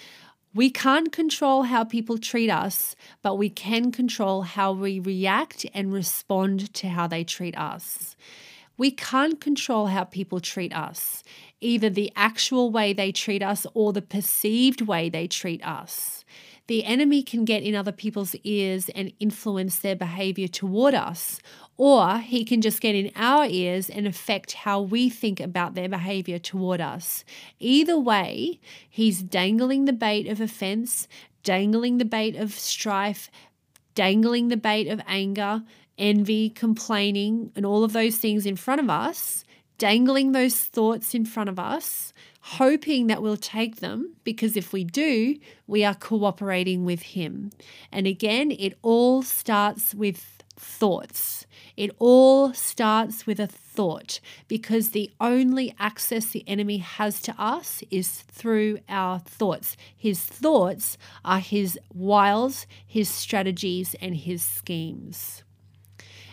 we 0.55 0.69
can't 0.69 1.11
control 1.11 1.63
how 1.63 1.83
people 1.83 2.17
treat 2.17 2.49
us, 2.49 2.95
but 3.21 3.35
we 3.35 3.49
can 3.49 3.91
control 3.91 4.43
how 4.43 4.71
we 4.71 5.01
react 5.01 5.65
and 5.73 5.91
respond 5.91 6.73
to 6.75 6.87
how 6.87 7.07
they 7.07 7.25
treat 7.25 7.57
us. 7.57 8.15
We 8.77 8.89
can't 8.91 9.41
control 9.41 9.87
how 9.87 10.05
people 10.05 10.39
treat 10.39 10.73
us, 10.73 11.23
either 11.59 11.89
the 11.89 12.09
actual 12.15 12.71
way 12.71 12.93
they 12.93 13.11
treat 13.11 13.43
us 13.43 13.67
or 13.73 13.91
the 13.91 14.01
perceived 14.01 14.81
way 14.81 15.09
they 15.09 15.27
treat 15.27 15.61
us. 15.65 16.23
The 16.67 16.85
enemy 16.85 17.21
can 17.21 17.43
get 17.43 17.61
in 17.61 17.75
other 17.75 17.91
people's 17.91 18.33
ears 18.43 18.89
and 18.95 19.11
influence 19.19 19.79
their 19.79 19.95
behavior 19.95 20.47
toward 20.47 20.95
us, 20.95 21.39
or 21.77 22.19
he 22.19 22.45
can 22.45 22.61
just 22.61 22.81
get 22.81 22.95
in 22.95 23.11
our 23.15 23.45
ears 23.45 23.89
and 23.89 24.07
affect 24.07 24.53
how 24.53 24.81
we 24.81 25.09
think 25.09 25.39
about 25.39 25.75
their 25.75 25.89
behavior 25.89 26.39
toward 26.39 26.79
us. 26.79 27.25
Either 27.59 27.99
way, 27.99 28.59
he's 28.89 29.21
dangling 29.21 29.85
the 29.85 29.93
bait 29.93 30.27
of 30.27 30.39
offense, 30.39 31.07
dangling 31.43 31.97
the 31.97 32.05
bait 32.05 32.35
of 32.35 32.53
strife, 32.53 33.29
dangling 33.93 34.47
the 34.47 34.57
bait 34.57 34.87
of 34.87 35.01
anger, 35.07 35.63
envy, 35.97 36.49
complaining, 36.49 37.51
and 37.55 37.65
all 37.65 37.83
of 37.83 37.93
those 37.93 38.17
things 38.17 38.45
in 38.45 38.55
front 38.55 38.79
of 38.79 38.89
us, 38.89 39.43
dangling 39.77 40.31
those 40.31 40.55
thoughts 40.55 41.13
in 41.13 41.25
front 41.25 41.49
of 41.49 41.59
us, 41.59 42.13
hoping 42.41 43.07
that 43.07 43.21
we'll 43.21 43.37
take 43.37 43.77
them 43.77 44.15
because 44.23 44.55
if 44.55 44.71
we 44.71 44.83
do, 44.83 45.35
we 45.67 45.83
are 45.83 45.95
cooperating 45.95 46.85
with 46.85 47.01
him. 47.01 47.51
And 47.91 48.07
again, 48.07 48.51
it 48.51 48.77
all 48.81 49.23
starts 49.23 49.93
with 49.95 50.43
thoughts. 50.55 51.45
It 51.77 51.91
all 51.99 52.53
starts 52.53 53.25
with 53.25 53.39
a 53.39 53.47
thought 53.47 54.19
because 54.47 54.89
the 54.89 55.11
only 55.19 55.73
access 55.79 56.27
the 56.27 56.43
enemy 56.47 56.77
has 56.77 57.21
to 57.23 57.35
us 57.37 57.83
is 57.89 58.21
through 58.21 58.79
our 58.89 59.19
thoughts. 59.19 59.77
His 59.95 60.19
thoughts 60.21 60.97
are 61.23 61.39
his 61.39 61.79
wiles, 61.93 62.65
his 62.85 63.09
strategies, 63.09 63.95
and 64.01 64.15
his 64.15 64.43
schemes. 64.43 65.44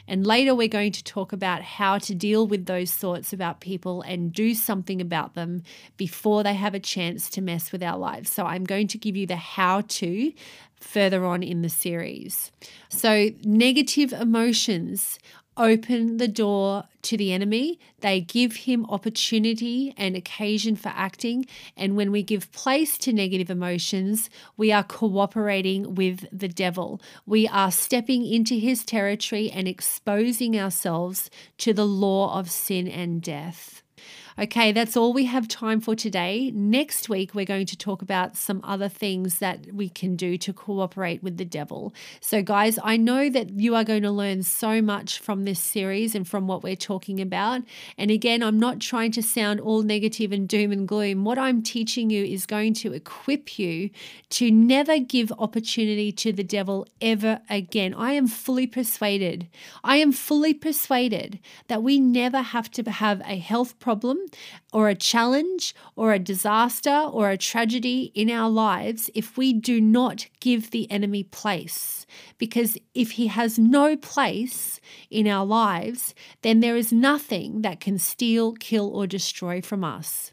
And 0.06 0.26
later, 0.26 0.54
we're 0.54 0.68
going 0.68 0.92
to 0.92 1.04
talk 1.04 1.32
about 1.32 1.62
how 1.62 1.98
to 1.98 2.14
deal 2.14 2.46
with 2.46 2.66
those 2.66 2.92
thoughts 2.92 3.32
about 3.32 3.60
people 3.60 4.02
and 4.02 4.32
do 4.32 4.54
something 4.54 5.00
about 5.00 5.34
them 5.34 5.62
before 5.96 6.42
they 6.42 6.54
have 6.54 6.74
a 6.74 6.80
chance 6.80 7.30
to 7.30 7.40
mess 7.40 7.72
with 7.72 7.82
our 7.82 7.98
lives. 7.98 8.30
So, 8.32 8.44
I'm 8.44 8.64
going 8.64 8.88
to 8.88 8.98
give 8.98 9.16
you 9.16 9.26
the 9.26 9.36
how 9.36 9.82
to 9.82 10.32
further 10.80 11.24
on 11.24 11.42
in 11.42 11.62
the 11.62 11.68
series. 11.68 12.50
So, 12.88 13.30
negative 13.44 14.12
emotions 14.12 15.18
open 15.56 16.16
the 16.16 16.28
door 16.28 16.84
to 17.02 17.16
the 17.16 17.32
enemy. 17.32 17.78
They 18.00 18.20
give 18.20 18.56
him 18.56 18.86
opportunity 18.86 19.94
and 19.96 20.16
occasion 20.16 20.76
for 20.76 20.90
acting. 20.90 21.46
And 21.76 21.96
when 21.96 22.10
we 22.10 22.22
give 22.22 22.52
place 22.52 22.96
to 22.98 23.12
negative 23.12 23.50
emotions, 23.50 24.30
we 24.56 24.72
are 24.72 24.84
cooperating 24.84 25.94
with 25.94 26.26
the 26.32 26.48
devil. 26.48 27.00
We 27.26 27.48
are 27.48 27.70
stepping 27.70 28.24
into 28.24 28.54
his 28.54 28.84
territory 28.84 29.50
and 29.50 29.66
exposing 29.68 30.58
ourselves 30.58 31.30
to 31.58 31.72
the 31.72 31.86
law 31.86 32.38
of 32.38 32.50
sin 32.50 32.88
and 32.88 33.20
death. 33.20 33.82
Okay, 34.38 34.73
that's 34.73 34.97
all 34.97 35.12
we 35.12 35.27
have 35.27 35.47
time 35.47 35.79
for 35.79 35.95
today. 35.95 36.51
Next 36.55 37.11
week, 37.11 37.35
we're 37.35 37.45
going 37.45 37.66
to 37.66 37.77
talk 37.77 38.01
about 38.01 38.35
some 38.35 38.62
other 38.64 38.88
things 38.88 39.40
that 39.40 39.66
we 39.75 39.90
can 39.90 40.16
do 40.16 40.38
to 40.38 40.55
cooperate 40.55 41.23
with 41.23 41.37
the 41.37 41.45
devil. 41.45 41.92
So, 42.23 42.42
guys, 42.42 42.79
I 42.83 42.97
know 42.97 43.29
that 43.29 43.51
you 43.51 43.75
are 43.75 43.85
going 43.85 44.03
to 44.05 44.11
learn 44.11 44.42
so 44.42 44.81
much 44.81 45.18
from 45.18 45.45
this 45.45 45.61
series 45.61 46.14
and 46.14 46.27
from 46.27 46.47
what 46.47 46.62
we're 46.62 46.77
talking 46.77 47.21
about. 47.21 47.61
And 47.99 48.11
again, 48.11 48.42
I'm 48.42 48.59
not 48.59 48.81
trying 48.81 49.12
to 49.12 49.23
sound 49.23 49.61
all 49.61 49.83
negative 49.83 50.33
and 50.33 50.49
doom 50.49 50.73
and 50.73 50.88
gloom. 50.88 51.25
What 51.25 51.38
I'm 51.38 51.62
teaching 51.62 52.09
you 52.09 52.25
is 52.25 52.47
going 52.47 52.73
to 52.75 52.95
equip 52.95 53.59
you 53.59 53.90
to 54.31 54.51
never 54.51 54.99
give 54.99 55.31
opportunity 55.38 56.11
to 56.11 56.33
the 56.33 56.45
devil 56.45 56.87
ever 57.03 57.40
again. 57.51 57.92
I 57.92 58.12
am 58.12 58.29
fully 58.29 58.66
persuaded, 58.66 59.49
I 59.85 59.97
am 59.99 60.11
fully 60.11 60.55
persuaded 60.55 61.38
that 61.68 61.83
we 61.83 62.01
never 62.01 62.40
have 62.40 62.71
to 62.73 62.90
have 62.90 63.21
a 63.21 63.37
health 63.37 63.79
problem 63.79 64.21
or 64.72 64.88
a 64.88 64.94
challenge 64.94 65.74
or 65.96 66.12
a 66.12 66.18
disaster 66.18 67.08
or 67.12 67.30
a 67.30 67.37
tragedy 67.37 68.12
in 68.14 68.30
our 68.30 68.50
lives 68.50 69.11
if 69.14 69.37
we 69.37 69.52
do 69.52 69.80
not 69.80 70.26
give 70.40 70.70
the 70.70 70.90
enemy 70.90 71.22
place. 71.22 72.06
Because 72.38 72.76
if 72.94 73.12
he 73.12 73.28
has 73.28 73.58
no 73.58 73.96
place 73.96 74.80
in 75.11 75.26
our 75.26 75.46
lives, 75.46 76.14
then 76.42 76.61
there 76.61 76.76
is 76.76 76.92
nothing 76.92 77.62
that 77.62 77.80
can 77.80 77.98
steal, 77.98 78.52
kill, 78.52 78.88
or 78.88 79.06
destroy 79.06 79.61
from 79.61 79.85
us. 79.85 80.32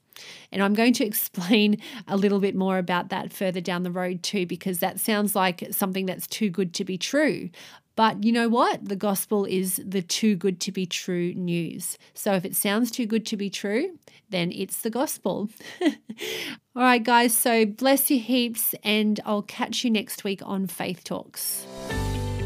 And 0.52 0.62
I'm 0.62 0.74
going 0.74 0.94
to 0.94 1.06
explain 1.06 1.78
a 2.08 2.18
little 2.18 2.40
bit 2.40 2.56
more 2.56 2.78
about 2.78 3.10
that 3.10 3.32
further 3.32 3.62
down 3.62 3.84
the 3.84 3.92
road, 3.92 4.24
too, 4.24 4.46
because 4.46 4.80
that 4.80 5.00
sounds 5.00 5.36
like 5.36 5.68
something 5.72 6.06
that's 6.06 6.28
too 6.28 6.50
good 6.50 6.74
to 6.76 6.84
be 6.84 6.98
true. 6.98 7.50
But 8.00 8.24
you 8.24 8.32
know 8.32 8.48
what? 8.48 8.88
The 8.88 8.96
gospel 8.96 9.44
is 9.44 9.82
the 9.86 10.02
too 10.02 10.38
good 10.38 10.62
to 10.62 10.72
be 10.72 10.86
true 10.86 11.34
news. 11.34 11.98
So 12.14 12.32
if 12.32 12.46
it 12.46 12.56
sounds 12.56 12.92
too 12.92 13.06
good 13.06 13.26
to 13.26 13.36
be 13.36 13.50
true, 13.50 14.00
then 14.30 14.54
it's 14.54 14.84
the 14.84 14.90
gospel. 14.90 15.50
All 15.82 15.90
right, 16.76 17.04
guys. 17.04 17.38
So 17.38 17.66
bless 17.66 18.10
you 18.10 18.18
heaps, 18.18 18.74
and 18.86 19.20
I'll 19.26 19.42
catch 19.42 19.84
you 19.84 19.90
next 19.92 20.24
week 20.24 20.40
on 20.46 20.68
Faith 20.68 21.04
Talks. 21.04 21.66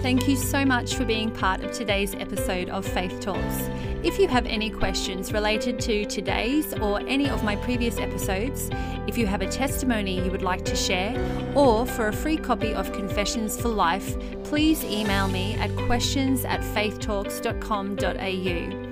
Thank 0.04 0.28
you 0.28 0.36
so 0.36 0.66
much 0.66 0.96
for 0.96 1.06
being 1.06 1.32
part 1.32 1.64
of 1.64 1.72
today's 1.72 2.14
episode 2.16 2.68
of 2.68 2.86
Faith 2.86 3.22
Talks. 3.22 3.70
If 4.04 4.20
you 4.20 4.28
have 4.28 4.46
any 4.46 4.70
questions 4.70 5.32
related 5.32 5.80
to 5.80 6.04
today's 6.04 6.74
or 6.74 7.00
any 7.08 7.30
of 7.30 7.46
my 7.46 7.56
previous 7.56 7.98
episodes, 7.98 8.70
if 9.08 9.18
you 9.18 9.28
have 9.28 9.42
a 9.42 9.48
testimony 9.48 10.22
you 10.22 10.30
would 10.30 10.42
like 10.42 10.66
to 10.66 10.76
share, 10.76 11.16
or 11.56 11.86
for 11.86 12.10
a 12.10 12.14
free 12.14 12.36
copy 12.36 12.74
of 12.74 12.92
Confessions 12.92 13.58
for 13.58 13.70
Life, 13.70 14.18
please 14.44 14.84
email 14.84 15.30
me 15.30 15.54
at 15.54 15.74
questions 15.88 16.44
at 16.44 16.60
faithtalks.com.au. 16.60 18.83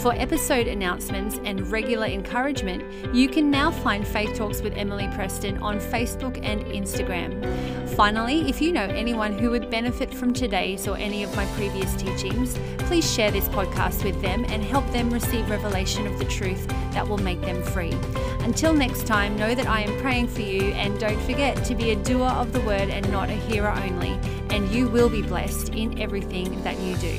For 0.00 0.14
episode 0.14 0.66
announcements 0.66 1.38
and 1.44 1.70
regular 1.70 2.06
encouragement, 2.06 3.14
you 3.14 3.28
can 3.28 3.50
now 3.50 3.70
find 3.70 4.06
Faith 4.06 4.34
Talks 4.34 4.62
with 4.62 4.72
Emily 4.74 5.06
Preston 5.08 5.58
on 5.58 5.78
Facebook 5.78 6.42
and 6.42 6.64
Instagram. 6.64 7.86
Finally, 7.90 8.48
if 8.48 8.62
you 8.62 8.72
know 8.72 8.86
anyone 8.86 9.38
who 9.38 9.50
would 9.50 9.68
benefit 9.68 10.14
from 10.14 10.32
today's 10.32 10.88
or 10.88 10.96
any 10.96 11.22
of 11.22 11.36
my 11.36 11.44
previous 11.54 11.94
teachings, 11.96 12.58
please 12.78 13.12
share 13.12 13.30
this 13.30 13.46
podcast 13.48 14.02
with 14.02 14.18
them 14.22 14.46
and 14.46 14.64
help 14.64 14.90
them 14.90 15.10
receive 15.10 15.50
revelation 15.50 16.06
of 16.06 16.18
the 16.18 16.24
truth 16.24 16.66
that 16.92 17.06
will 17.06 17.18
make 17.18 17.42
them 17.42 17.62
free. 17.62 17.92
Until 18.40 18.72
next 18.72 19.06
time, 19.06 19.36
know 19.36 19.54
that 19.54 19.66
I 19.66 19.82
am 19.82 20.00
praying 20.00 20.28
for 20.28 20.40
you 20.40 20.72
and 20.72 20.98
don't 20.98 21.20
forget 21.24 21.62
to 21.66 21.74
be 21.74 21.90
a 21.90 21.96
doer 21.96 22.30
of 22.30 22.54
the 22.54 22.60
word 22.62 22.88
and 22.88 23.06
not 23.12 23.28
a 23.28 23.34
hearer 23.34 23.68
only, 23.68 24.18
and 24.48 24.66
you 24.70 24.88
will 24.88 25.10
be 25.10 25.20
blessed 25.20 25.74
in 25.74 26.00
everything 26.00 26.62
that 26.62 26.78
you 26.80 26.96
do. 26.96 27.18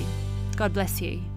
God 0.55 0.73
bless 0.73 0.99
you. 0.99 1.30